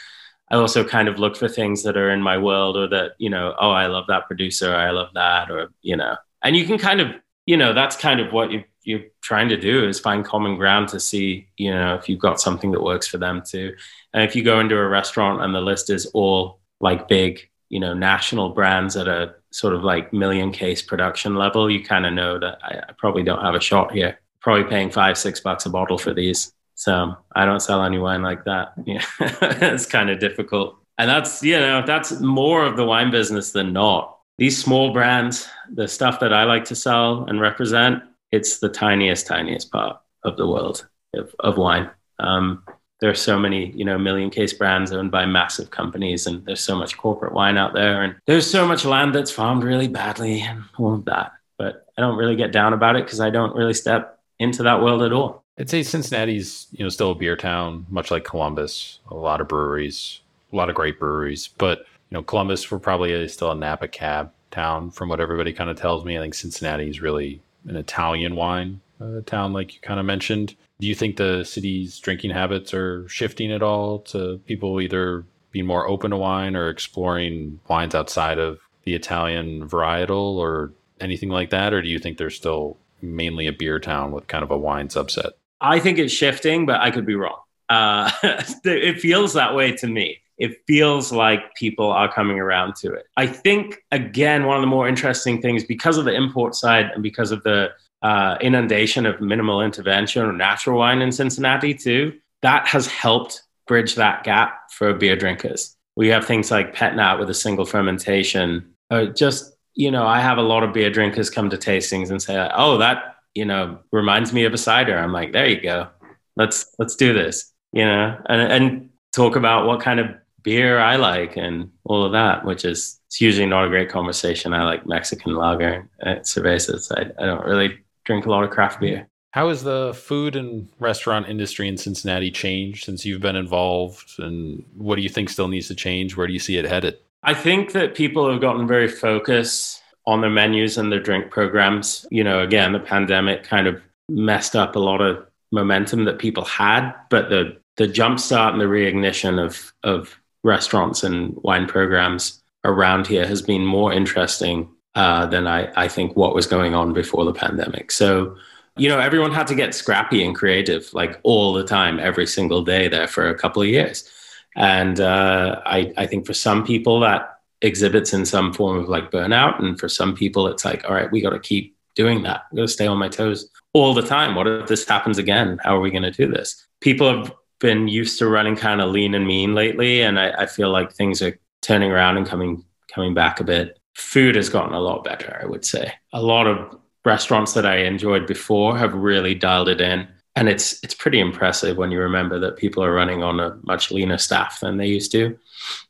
[0.51, 3.31] I also kind of look for things that are in my world or that you
[3.31, 6.79] know, oh, I love that producer, I love that, or you know, and you can
[6.79, 7.09] kind of
[7.47, 10.89] you know that's kind of what you you're trying to do is find common ground
[10.89, 13.75] to see you know if you've got something that works for them too.
[14.13, 17.81] And if you go into a restaurant and the list is all like big you
[17.81, 22.13] know national brands at a sort of like million case production level, you kind of
[22.13, 24.21] know that I, I, probably don't have a shot here.
[24.41, 28.23] Probably paying five six bucks a bottle for these, so I don't sell any wine
[28.23, 28.73] like that.
[28.87, 33.53] Yeah, it's kind of difficult, and that's you know that's more of the wine business
[33.53, 34.19] than not.
[34.39, 38.03] These small brands, the stuff that I like to sell and represent,
[38.33, 41.91] it's the tiniest tiniest part of the world of, of wine.
[42.19, 42.63] Um,
[43.01, 46.61] there are so many, you know, million case brands owned by massive companies, and there's
[46.61, 50.41] so much corporate wine out there, and there's so much land that's farmed really badly,
[50.43, 51.33] and all of that.
[51.57, 54.83] But I don't really get down about it because I don't really step into that
[54.83, 55.45] world at all.
[55.59, 59.01] I'd say Cincinnati's, you know, still a beer town, much like Columbus.
[59.11, 60.21] A lot of breweries,
[60.53, 64.33] a lot of great breweries, but you know, Columbus we're probably still a Napa cab
[64.51, 66.19] town, from what everybody kind of tells me.
[66.19, 70.55] I think Cincinnati is really an Italian wine a town like you kind of mentioned.
[70.79, 75.67] Do you think the city's drinking habits are shifting at all to people either being
[75.67, 81.51] more open to wine or exploring wines outside of the Italian varietal or anything like
[81.51, 81.73] that?
[81.73, 84.89] Or do you think they're still mainly a beer town with kind of a wine
[84.89, 85.33] subset?
[85.61, 87.41] I think it's shifting, but I could be wrong.
[87.69, 88.11] Uh,
[88.65, 90.20] it feels that way to me.
[90.41, 93.07] It feels like people are coming around to it.
[93.17, 97.03] I think, again, one of the more interesting things because of the import side and
[97.03, 97.69] because of the
[98.03, 103.95] uh, inundation of minimal intervention or natural wine in Cincinnati, too, that has helped bridge
[103.97, 105.77] that gap for beer drinkers.
[105.95, 108.75] We have things like Pet Nat with a single fermentation.
[108.91, 112.21] Uh, just, you know, I have a lot of beer drinkers come to tastings and
[112.23, 114.97] say, oh, that, you know, reminds me of a cider.
[114.97, 115.89] I'm like, there you go.
[116.37, 120.07] Let's, let's do this, you know, and, and talk about what kind of
[120.43, 124.55] beer I like and all of that, which is it's usually not a great conversation.
[124.55, 126.93] I like Mexican lager and uh, cervezas.
[126.97, 129.09] I, I don't really drink a lot of craft beer.
[129.33, 134.19] How has the food and restaurant industry in Cincinnati changed since you've been involved?
[134.19, 136.17] And what do you think still needs to change?
[136.17, 136.99] Where do you see it headed?
[137.23, 142.07] I think that people have gotten very focused on their menus and their drink programs.
[142.11, 146.45] You know, again, the pandemic kind of messed up a lot of momentum that people
[146.45, 153.07] had, but the the jumpstart and the reignition of of restaurants and wine programs around
[153.07, 157.25] here has been more interesting uh, than I, I think what was going on before
[157.25, 157.91] the pandemic.
[157.93, 158.37] So,
[158.77, 162.63] you know, everyone had to get scrappy and creative like all the time, every single
[162.63, 164.09] day there for a couple of years.
[164.57, 169.11] And uh, I, I think for some people that exhibits in some form of like
[169.11, 169.63] burnout.
[169.63, 172.45] And for some people, it's like, all right, we got to keep doing that.
[172.51, 174.35] I got to stay on my toes all the time.
[174.35, 175.59] What if this happens again?
[175.63, 176.67] How are we going to do this?
[176.81, 180.47] People have been used to running kind of lean and mean lately, and I, I
[180.47, 183.79] feel like things are turning around and coming coming back a bit.
[183.95, 185.93] Food has gotten a lot better, I would say.
[186.13, 190.09] A lot of restaurants that I enjoyed before have really dialed it in.
[190.37, 193.91] And it's it's pretty impressive when you remember that people are running on a much
[193.91, 195.37] leaner staff than they used to.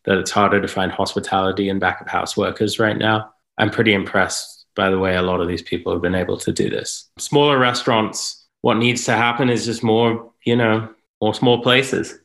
[0.04, 3.32] That it's harder to find hospitality and back of house workers right now.
[3.58, 6.52] I'm pretty impressed by the way a lot of these people have been able to
[6.52, 7.10] do this.
[7.18, 10.88] Smaller restaurants, what needs to happen is just more, you know,
[11.20, 12.18] or small places,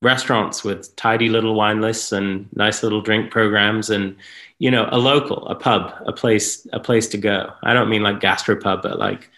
[0.00, 4.16] restaurants with tidy little wine lists and nice little drink programs, and
[4.58, 7.52] you know, a local, a pub, a place, a place to go.
[7.62, 9.30] I don't mean like gastropub, but like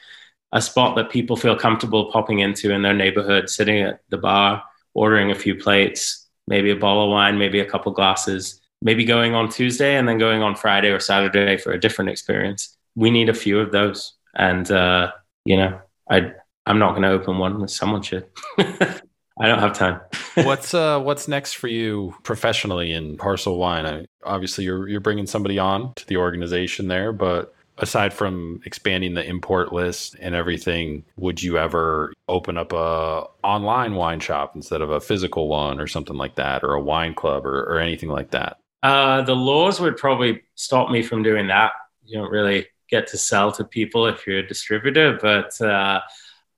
[0.52, 4.62] a spot that people feel comfortable popping into in their neighborhood, sitting at the bar,
[4.94, 9.34] ordering a few plates, maybe a bottle of wine, maybe a couple glasses, maybe going
[9.34, 12.76] on Tuesday and then going on Friday or Saturday for a different experience.
[12.94, 15.10] We need a few of those, and uh,
[15.44, 16.32] you know, I
[16.66, 17.68] I'm not going to open one.
[17.68, 18.26] Someone should.
[18.58, 20.00] I don't have time.
[20.46, 23.86] what's uh what's next for you professionally in Parcel Wine?
[23.86, 29.14] I, obviously, you're you're bringing somebody on to the organization there, but aside from expanding
[29.14, 34.80] the import list and everything, would you ever open up a online wine shop instead
[34.80, 38.08] of a physical one or something like that, or a wine club or, or anything
[38.08, 38.58] like that?
[38.84, 41.72] Uh, the laws would probably stop me from doing that.
[42.04, 46.00] You don't really get to sell to people if you're a distributor, but uh,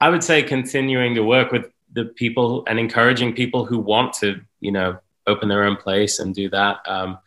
[0.01, 4.40] I would say continuing to work with the people and encouraging people who want to,
[4.61, 6.78] you know, open their own place and do that.
[6.86, 7.18] Um,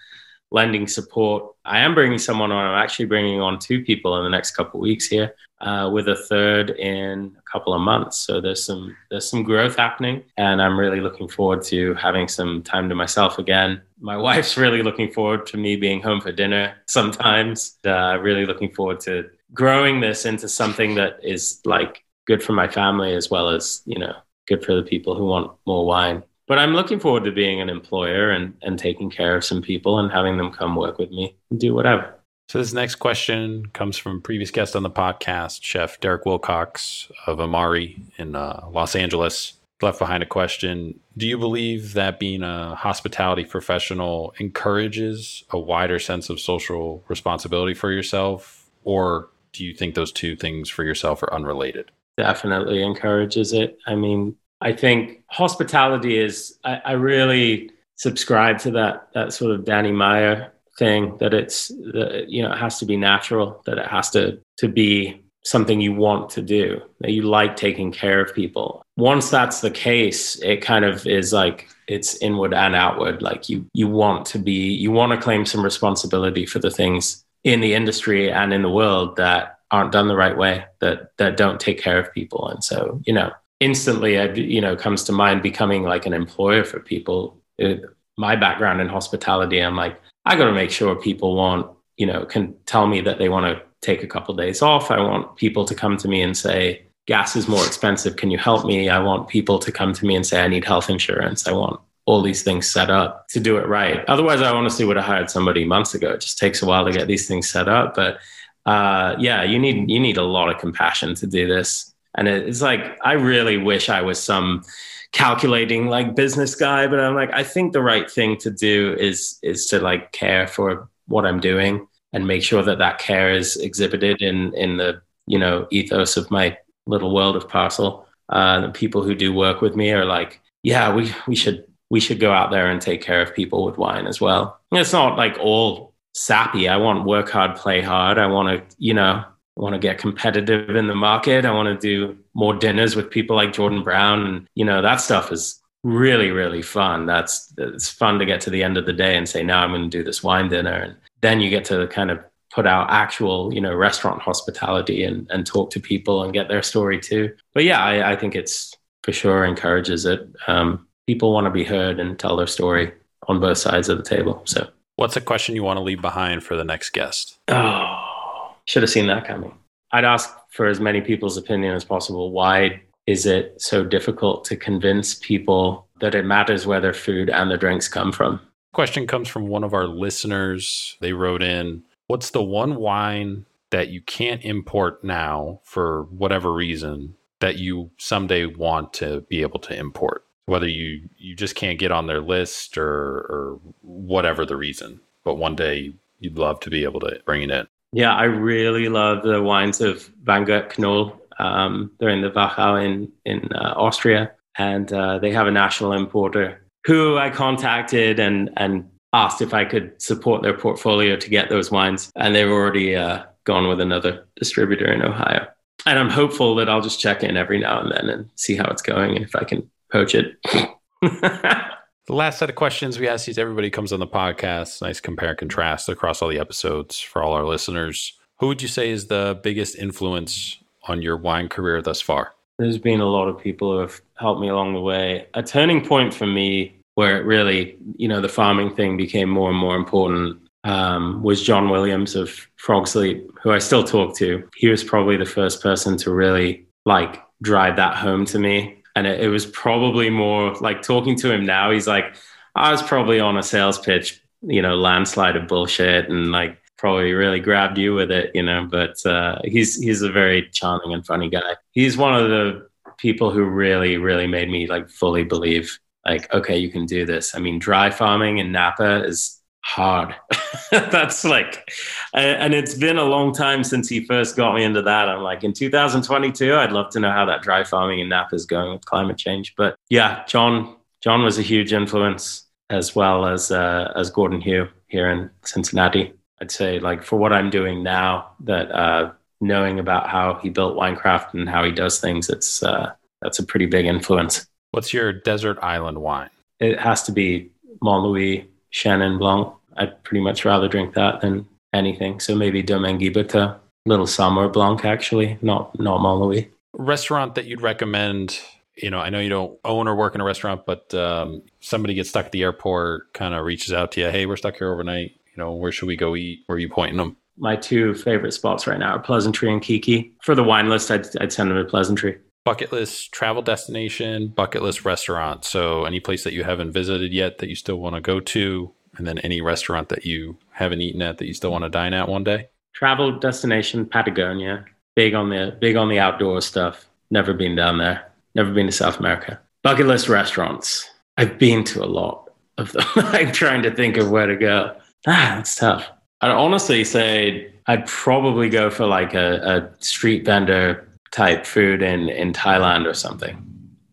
[0.52, 1.54] lending support.
[1.66, 2.66] I am bringing someone on.
[2.66, 6.16] I'm actually bringing on two people in the next couple weeks here, uh, with a
[6.16, 8.18] third in a couple of months.
[8.18, 12.64] So there's some there's some growth happening, and I'm really looking forward to having some
[12.64, 13.82] time to myself again.
[14.00, 17.78] My wife's really looking forward to me being home for dinner sometimes.
[17.86, 22.68] Uh, really looking forward to growing this into something that is like good for my
[22.68, 24.14] family as well as you know
[24.48, 26.24] good for the people who want more wine.
[26.48, 29.98] But i'm looking forward to being an employer and and taking care of some people
[30.00, 32.16] and having them come work with me and do whatever.
[32.48, 37.42] So this next question comes from previous guest on the podcast chef derek wilcox of
[37.42, 39.54] amari in uh, los angeles.
[39.82, 41.00] Left behind a question.
[41.18, 47.74] Do you believe that being a hospitality professional encourages a wider sense of social responsibility
[47.74, 53.54] for yourself or do you think those two things for yourself are unrelated definitely encourages
[53.54, 53.78] it.
[53.88, 59.64] I mean, I think hospitality is, I, I really subscribe to that, that sort of
[59.64, 63.88] Danny Meyer thing that it's, the, you know, it has to be natural, that it
[63.88, 68.36] has to, to be something you want to do, that you like taking care of
[68.36, 68.82] people.
[68.98, 73.22] Once that's the case, it kind of is like it's inward and outward.
[73.22, 77.24] Like you you want to be you want to claim some responsibility for the things
[77.46, 81.38] in the industry and in the world that aren't done the right way that that
[81.38, 85.12] don't take care of people and so you know instantly I, you know comes to
[85.12, 87.84] mind becoming like an employer for people it,
[88.18, 92.26] my background in hospitality i'm like i got to make sure people want you know
[92.26, 94.92] can tell me that they want to take a couple of days off.
[94.92, 98.16] I want people to come to me and say, gas is more expensive.
[98.16, 98.90] Can you help me?
[98.90, 101.48] I want people to come to me and say, I need health insurance.
[101.48, 104.04] I want all these things set up to do it right.
[104.08, 106.12] Otherwise, I honestly would have hired somebody months ago.
[106.12, 107.96] It just takes a while to get these things set up.
[107.96, 108.18] But
[108.66, 111.94] uh, yeah, you need you need a lot of compassion to do this.
[112.16, 114.64] And it's like I really wish I was some
[115.12, 119.40] calculating like business guy, but I'm like I think the right thing to do is
[119.42, 123.58] is to like care for what I'm doing and make sure that that care is
[123.58, 128.06] exhibited in in the you know ethos of my little world of parcel.
[128.30, 132.00] Uh, the people who do work with me are like, yeah, we we should we
[132.00, 134.60] should go out there and take care of people with wine as well.
[134.72, 136.68] And it's not like all sappy.
[136.68, 138.18] I want work hard, play hard.
[138.18, 141.46] I want to, you know, I want to get competitive in the market.
[141.46, 144.26] I want to do more dinners with people like Jordan Brown.
[144.26, 147.06] And, you know, that stuff is really, really fun.
[147.06, 149.72] That's it's fun to get to the end of the day and say, now I'm
[149.72, 150.74] going to do this wine dinner.
[150.74, 152.20] And then you get to kind of
[152.52, 156.64] put out actual, you know, restaurant hospitality and, and talk to people and get their
[156.64, 157.36] story too.
[157.54, 158.74] But yeah, I, I think it's
[159.04, 160.28] for sure encourages it.
[160.48, 162.94] Um, people want to be heard and tell their story
[163.28, 164.42] on both sides of the table.
[164.46, 164.70] So,
[165.00, 167.40] what's a question you want to leave behind for the next guest?
[167.48, 169.58] Oh, should have seen that coming.
[169.94, 172.32] I'd ask for as many people's opinion as possible.
[172.32, 177.50] Why is it so difficult to convince people that it matters where their food and
[177.50, 178.42] their drinks come from?
[178.74, 180.98] Question comes from one of our listeners.
[181.00, 187.16] They wrote in, What's the one wine that you can't import now for whatever reason
[187.40, 190.26] that you someday want to be able to import?
[190.50, 195.36] Whether you, you just can't get on their list or, or whatever the reason, but
[195.36, 197.68] one day you'd love to be able to bring it in.
[197.94, 201.20] Yeah, I really love the wines of Weingut Knoll.
[201.38, 205.94] Um, they're in the Wachau in, in uh, Austria, and uh, they have a national
[205.94, 211.50] importer who I contacted and, and asked if I could support their portfolio to get
[211.50, 215.48] those wines, and they've already uh, gone with another distributor in Ohio.
[215.86, 218.66] And I'm hopeful that I'll just check in every now and then and see how
[218.66, 220.38] it's going, and if I can poach it.
[221.02, 221.74] the
[222.10, 224.82] last set of questions we ask is everybody comes on the podcast.
[224.82, 228.14] Nice compare and contrast across all the episodes for all our listeners.
[228.40, 230.58] Who would you say is the biggest influence
[230.88, 232.34] on your wine career thus far?
[232.58, 235.28] There's been a lot of people who have helped me along the way.
[235.34, 239.50] A turning point for me where it really, you know, the farming thing became more
[239.50, 244.48] and more important um, was John Williams of Frog's Leap, who I still talk to.
[244.58, 248.79] He was probably the first person to really like drive that home to me.
[249.00, 251.72] And it, it was probably more like talking to him now.
[251.72, 252.18] He's like,
[252.56, 257.14] I was probably on a sales pitch, you know, landslide of bullshit and like probably
[257.14, 258.68] really grabbed you with it, you know.
[258.70, 261.56] But uh, he's he's a very charming and funny guy.
[261.72, 262.68] He's one of the
[262.98, 267.36] people who really, really made me like fully believe like, okay, you can do this.
[267.36, 270.16] I mean, dry farming in Napa is hard.
[270.72, 271.70] That's like,
[272.14, 275.10] and it's been a long time since he first got me into that.
[275.10, 278.46] I'm like, in 2022, I'd love to know how that dry farming in Napa is
[278.46, 279.56] going with climate change.
[279.56, 284.68] But yeah, John, John was a huge influence as well as uh, as Gordon Hugh
[284.88, 286.14] here in Cincinnati.
[286.42, 289.12] I'd say like for what I'm doing now, that uh,
[289.42, 293.44] knowing about how he built Winecraft and how he does things, it's uh, that's a
[293.44, 294.48] pretty big influence.
[294.72, 296.30] What's your desert island wine?
[296.60, 299.54] It has to be Mont Montlouis Chenin Blanc.
[299.78, 302.20] I'd pretty much rather drink that than anything.
[302.20, 306.50] So maybe Domaine Guiberteau, little Saumur Blanc actually, not not Montlouis.
[306.74, 308.40] Restaurant that you'd recommend?
[308.76, 311.94] You know, I know you don't own or work in a restaurant, but um, somebody
[311.94, 314.10] gets stuck at the airport, kind of reaches out to you.
[314.10, 315.12] Hey, we're stuck here overnight.
[315.36, 316.44] You know, where should we go eat?
[316.46, 317.18] Where are you pointing them?
[317.38, 320.14] My two favorite spots right now are Pleasantry and Kiki.
[320.22, 324.62] For the wine list, I'd, I'd send them to Pleasantry bucket list travel destination, bucket
[324.62, 325.46] list restaurant.
[325.46, 328.72] So any place that you haven't visited yet that you still want to go to,
[328.98, 331.94] and then any restaurant that you haven't eaten at that you still want to dine
[331.94, 332.50] at one day.
[332.74, 334.66] Travel destination Patagonia.
[334.96, 336.86] Big on the big on the outdoor stuff.
[337.12, 338.12] Never been down there.
[338.36, 339.40] Never been to South America.
[339.64, 340.90] Bucket list restaurants.
[341.18, 342.86] I've been to a lot of them.
[342.96, 344.76] I'm trying to think of where to go.
[345.08, 345.90] Ah, that's tough.
[346.22, 352.10] I'd honestly say I'd probably go for like a, a street vendor type food in
[352.10, 353.46] in Thailand or something.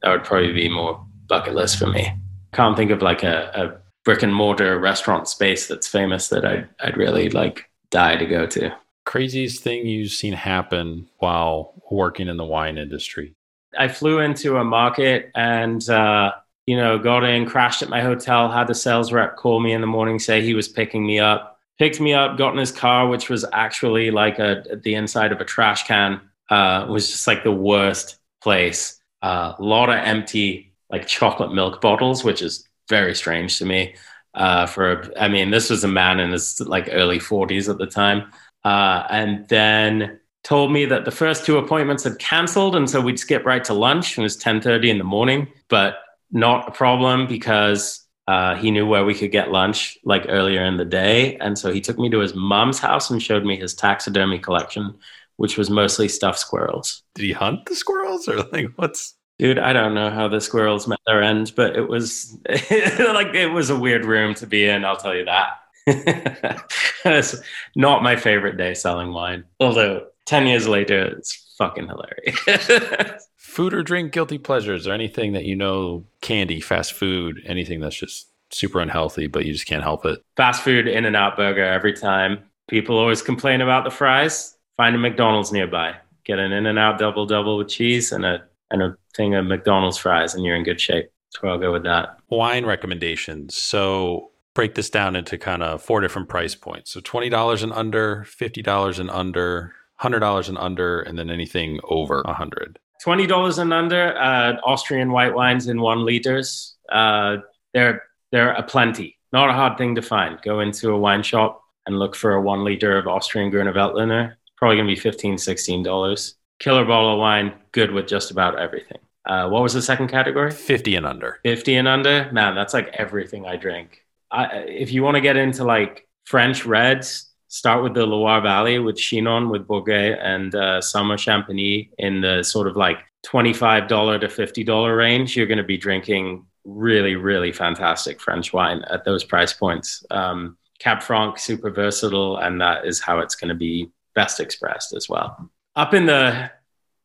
[0.03, 2.13] That would probably be more bucket list for me.
[2.53, 6.69] Can't think of like a, a brick and mortar restaurant space that's famous that I'd
[6.81, 8.75] I'd really like die to go to.
[9.05, 13.35] Craziest thing you've seen happen while working in the wine industry?
[13.79, 16.33] I flew into a market and uh,
[16.67, 19.81] you know got in, crashed at my hotel, had the sales rep call me in
[19.81, 23.09] the morning, say he was picking me up, picked me up, got in his car,
[23.09, 26.21] which was actually like a the inside of a trash can
[26.51, 29.01] uh, was just like the worst place.
[29.23, 33.95] A uh, lot of empty like chocolate milk bottles, which is very strange to me.
[34.35, 37.87] Uh, for I mean, this was a man in his like early 40s at the
[37.87, 38.31] time.
[38.65, 43.19] uh, and then told me that the first two appointments had canceled, and so we'd
[43.19, 44.19] skip right to lunch.
[44.19, 45.99] It was ten thirty in the morning, but
[46.31, 50.77] not a problem because uh, he knew where we could get lunch like earlier in
[50.77, 51.37] the day.
[51.39, 54.95] And so he took me to his mom's house and showed me his taxidermy collection,
[55.37, 57.03] which was mostly stuffed squirrels.
[57.15, 59.15] Did he hunt the squirrels or like what's?
[59.39, 63.53] Dude, I don't know how the squirrels met their end, but it was like it
[63.53, 64.85] was a weird room to be in.
[64.85, 65.59] I'll tell you that.
[67.05, 67.37] it's
[67.77, 69.45] not my favorite day selling wine.
[69.61, 73.23] Although 10 years later, it's fucking hilarious.
[73.37, 77.97] food or drink guilty pleasures or anything that you know candy fast food anything that's
[77.97, 81.65] just super unhealthy but you just can't help it fast food in and out burger
[81.65, 82.39] every time
[82.69, 85.95] people always complain about the fries find a mcdonald's nearby
[86.25, 89.47] get an in and out double double with cheese and a and a thing of
[89.47, 94.31] mcdonald's fries and you're in good shape so i'll go with that wine recommendations so
[94.55, 98.99] break this down into kind of four different price points so $20 and under $50
[98.99, 104.17] and under $100 and under and then anything over a 100 twenty dollars and under
[104.17, 106.77] uh, Austrian white wines in one liters.
[106.91, 107.39] Uh,
[107.73, 109.19] they're they're a plenty.
[109.33, 110.41] Not a hard thing to find.
[110.43, 114.35] Go into a wine shop and look for a one liter of Austrian Grüner Veltliner.
[114.67, 116.35] Probably gonna be 15 dollars.
[116.59, 118.99] Killer bottle of wine, good with just about everything.
[119.25, 120.51] Uh, what was the second category?
[120.51, 121.39] 50 and under.
[121.45, 122.29] 50 and under?
[122.33, 124.05] Man, that's like everything I drink.
[124.29, 128.81] I, if you want to get into like French reds, start with the Loire Valley
[128.81, 133.87] with Chinon, with Bourgogne, and uh, Saumur Champigny in the sort of like $25
[134.21, 135.37] to $50 range.
[135.37, 140.05] You're going to be drinking really, really fantastic French wine at those price points.
[140.11, 144.93] Um, Cab Franc, super versatile, and that is how it's going to be best expressed
[144.95, 145.49] as well.
[145.77, 146.51] Up in the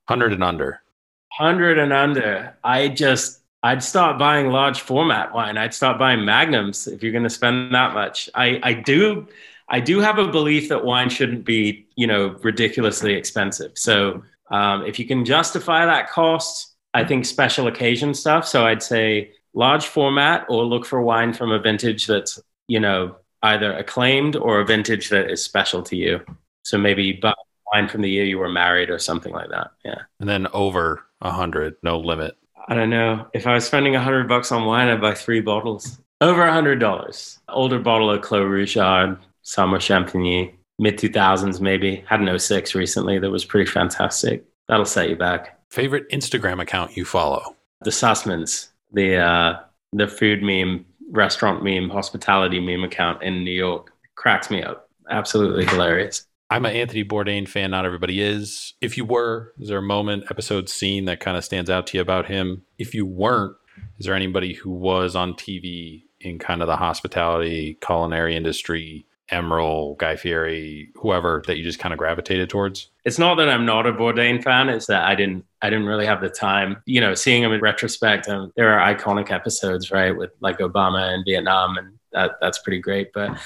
[0.07, 0.81] 100 and under.
[1.37, 5.55] 100 and under, I just I'd start buying large format wine.
[5.57, 8.27] I'd start buying magnums if you're going to spend that much.
[8.33, 9.27] I, I do
[9.69, 13.71] I do have a belief that wine shouldn't be, you know, ridiculously expensive.
[13.75, 18.45] So um, if you can justify that cost, I think special occasion stuff.
[18.45, 23.15] So I'd say large format or look for wine from a vintage that's, you know,
[23.43, 26.19] either acclaimed or a vintage that is special to you.
[26.63, 27.33] So maybe buy
[27.73, 29.71] wine from the year you were married or something like that.
[29.83, 30.01] Yeah.
[30.19, 32.37] And then over a hundred, no limit.
[32.67, 33.27] I don't know.
[33.33, 35.99] If I was spending a hundred bucks on wine, I'd buy three bottles.
[36.19, 37.39] Over a hundred dollars.
[37.49, 42.03] Older bottle of Clos Rougeard, Saumur Champigny, mid 2000s maybe.
[42.07, 44.45] Had an 06 recently that was pretty fantastic.
[44.67, 45.59] That'll set you back.
[45.69, 47.55] Favorite Instagram account you follow?
[47.81, 49.59] The Sussmans, the uh,
[49.93, 53.91] the food meme, restaurant meme, hospitality meme account in New York.
[54.15, 54.89] Cracks me up.
[55.09, 56.27] Absolutely hilarious.
[56.51, 57.71] I'm an Anthony Bourdain fan.
[57.71, 58.73] Not everybody is.
[58.81, 61.97] If you were, is there a moment, episode, scene that kind of stands out to
[61.97, 62.63] you about him?
[62.77, 63.55] If you weren't,
[63.97, 69.97] is there anybody who was on TV in kind of the hospitality, culinary industry Emeril,
[69.97, 72.89] Guy Fieri, whoever that you just kind of gravitated towards?
[73.05, 76.05] It's not that I'm not a Bourdain fan; it's that I didn't I didn't really
[76.05, 76.83] have the time.
[76.85, 81.13] You know, seeing him in retrospect, um, there are iconic episodes, right, with like Obama
[81.13, 83.13] and Vietnam, and that that's pretty great.
[83.13, 83.39] But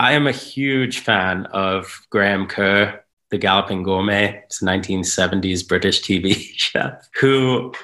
[0.00, 4.42] I am a huge fan of Graham Kerr, the Galloping Gourmet.
[4.46, 7.74] It's 1970s British TV chef who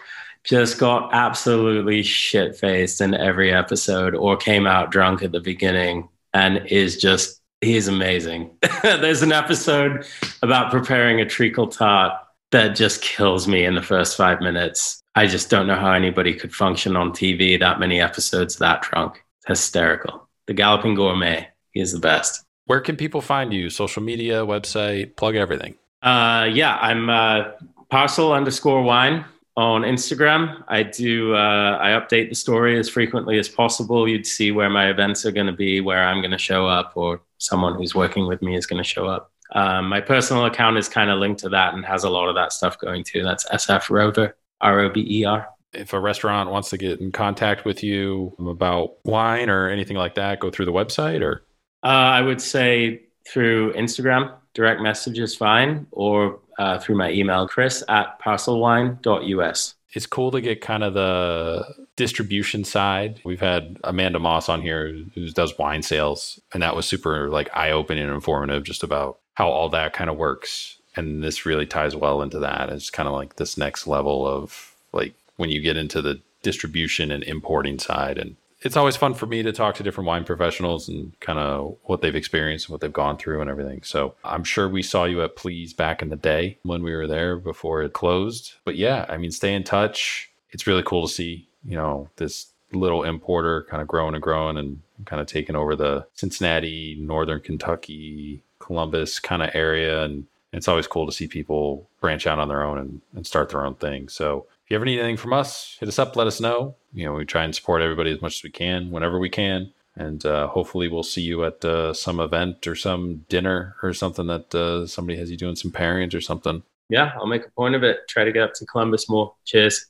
[0.43, 6.09] just got absolutely shit faced in every episode or came out drunk at the beginning
[6.33, 8.51] and is just he's amazing.
[8.83, 10.07] There's an episode
[10.41, 12.15] about preparing a treacle tart
[12.51, 15.03] that just kills me in the first five minutes.
[15.17, 19.23] I just don't know how anybody could function on TV that many episodes that drunk.
[19.41, 20.27] It's hysterical.
[20.47, 22.43] The Galloping Gourmet, he is the best.
[22.65, 23.69] Where can people find you?
[23.69, 25.75] Social media, website, plug everything.
[26.03, 27.51] Uh, yeah, I'm uh,
[27.91, 29.27] parcel underscore wine
[29.59, 30.65] on Instagram.
[30.69, 34.09] I do uh, I update the story as frequently as possible.
[34.09, 36.93] You'd see where my events are going to be, where I'm going to show up,
[36.95, 39.31] or someone who's working with me is going to show up.
[39.53, 42.35] Um, my personal account is kind of linked to that and has a lot of
[42.37, 43.23] that stuff going too.
[43.23, 45.47] That's SF Rover R O B E R.
[45.75, 50.15] If a restaurant wants to get in contact with you about wine or anything like
[50.15, 51.43] that, go through the website or?
[51.83, 57.47] Uh, I would say through Instagram, direct message is fine, or uh, through my email,
[57.47, 59.75] chris at parcelwine.us.
[59.93, 61.65] It's cool to get kind of the
[61.97, 63.21] distribution side.
[63.25, 67.55] We've had Amanda Moss on here who does wine sales, and that was super like
[67.57, 70.79] eye opening and informative just about how all that kind of works.
[70.97, 72.71] And this really ties well into that.
[72.71, 77.11] It's kind of like this next level of like when you get into the distribution
[77.11, 78.37] and importing side and
[78.67, 82.03] it's always fun for me to talk to different wine professionals and kind of what
[82.03, 83.81] they've experienced and what they've gone through and everything.
[83.85, 87.07] So I'm sure we saw you at Please back in the day when we were
[87.07, 88.55] there before it closed.
[88.65, 90.31] But yeah, I mean, stay in touch.
[90.51, 94.57] It's really cool to see, you know, this little importer kind of growing and growing
[94.57, 100.03] and kind of taking over the Cincinnati, Northern Kentucky, Columbus kind of area.
[100.03, 103.51] And it's always cool to see people branch out on their own and, and start
[103.51, 104.09] their own thing.
[104.09, 106.75] So if you ever need anything from us, hit us up, let us know.
[106.93, 109.73] You know, we try and support everybody as much as we can, whenever we can.
[109.95, 114.27] And uh, hopefully, we'll see you at uh, some event or some dinner or something
[114.27, 116.65] that uh, somebody has you doing some pairings or something.
[116.89, 118.09] Yeah, I'll make a point of it.
[118.09, 119.37] Try to get up to Columbus more.
[119.45, 119.87] Cheers.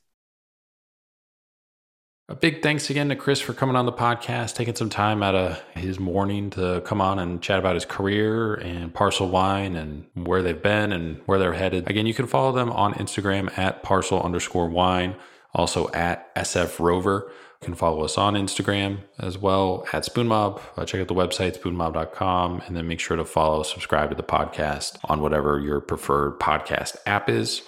[2.28, 5.36] A big thanks again to Chris for coming on the podcast, taking some time out
[5.36, 10.06] of his morning to come on and chat about his career and Parcel Wine and
[10.14, 11.88] where they've been and where they're headed.
[11.88, 15.14] Again, you can follow them on Instagram at parcel underscore wine,
[15.54, 17.30] also at SF Rover.
[17.62, 20.60] You can follow us on Instagram as well at Spoonmob.
[20.76, 24.24] Uh, check out the website, spoonmob.com, and then make sure to follow, subscribe to the
[24.24, 27.62] podcast on whatever your preferred podcast app is.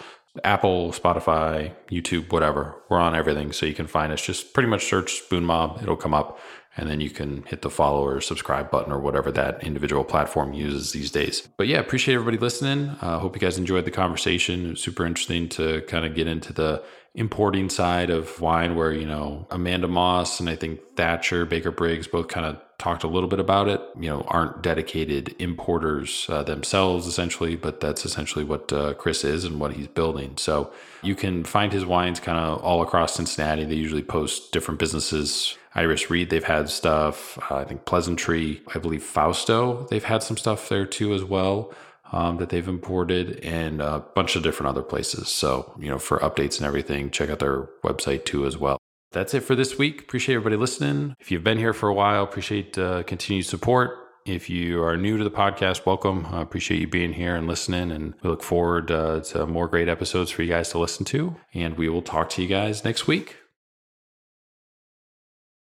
[0.45, 2.81] Apple, Spotify, YouTube, whatever.
[2.89, 3.53] We're on everything.
[3.53, 4.25] So you can find us.
[4.25, 5.81] Just pretty much search Spoon Mob.
[5.83, 6.39] It'll come up.
[6.77, 10.53] And then you can hit the follow or subscribe button or whatever that individual platform
[10.53, 11.49] uses these days.
[11.57, 12.91] But yeah, appreciate everybody listening.
[13.01, 14.77] Uh, hope you guys enjoyed the conversation.
[14.77, 16.85] Super interesting to kind of get into the
[17.15, 22.07] importing side of wine where, you know, Amanda Moss and I think Thatcher, Baker Briggs
[22.07, 26.45] both kind of talked a little bit about it, you know, aren't dedicated importers uh,
[26.45, 30.37] themselves essentially, but that's essentially what uh, Chris is and what he's building.
[30.37, 30.73] So
[31.03, 33.65] you can find his wines kind of all across Cincinnati.
[33.65, 35.57] They usually post different businesses.
[35.75, 37.37] Iris Reed, they've had stuff.
[37.51, 41.75] Uh, I think Pleasantry, I believe Fausto, they've had some stuff there too as well
[42.13, 45.29] um, that they've imported and a bunch of different other places.
[45.29, 48.79] So, you know, for updates and everything, check out their website too as well.
[49.13, 50.03] That's it for this week.
[50.03, 51.15] Appreciate everybody listening.
[51.19, 53.91] If you've been here for a while, appreciate uh, continued support.
[54.27, 56.27] If you are new to the podcast, welcome.
[56.31, 57.91] I appreciate you being here and listening.
[57.91, 61.37] And we look forward uh, to more great episodes for you guys to listen to.
[61.55, 63.37] And we will talk to you guys next week.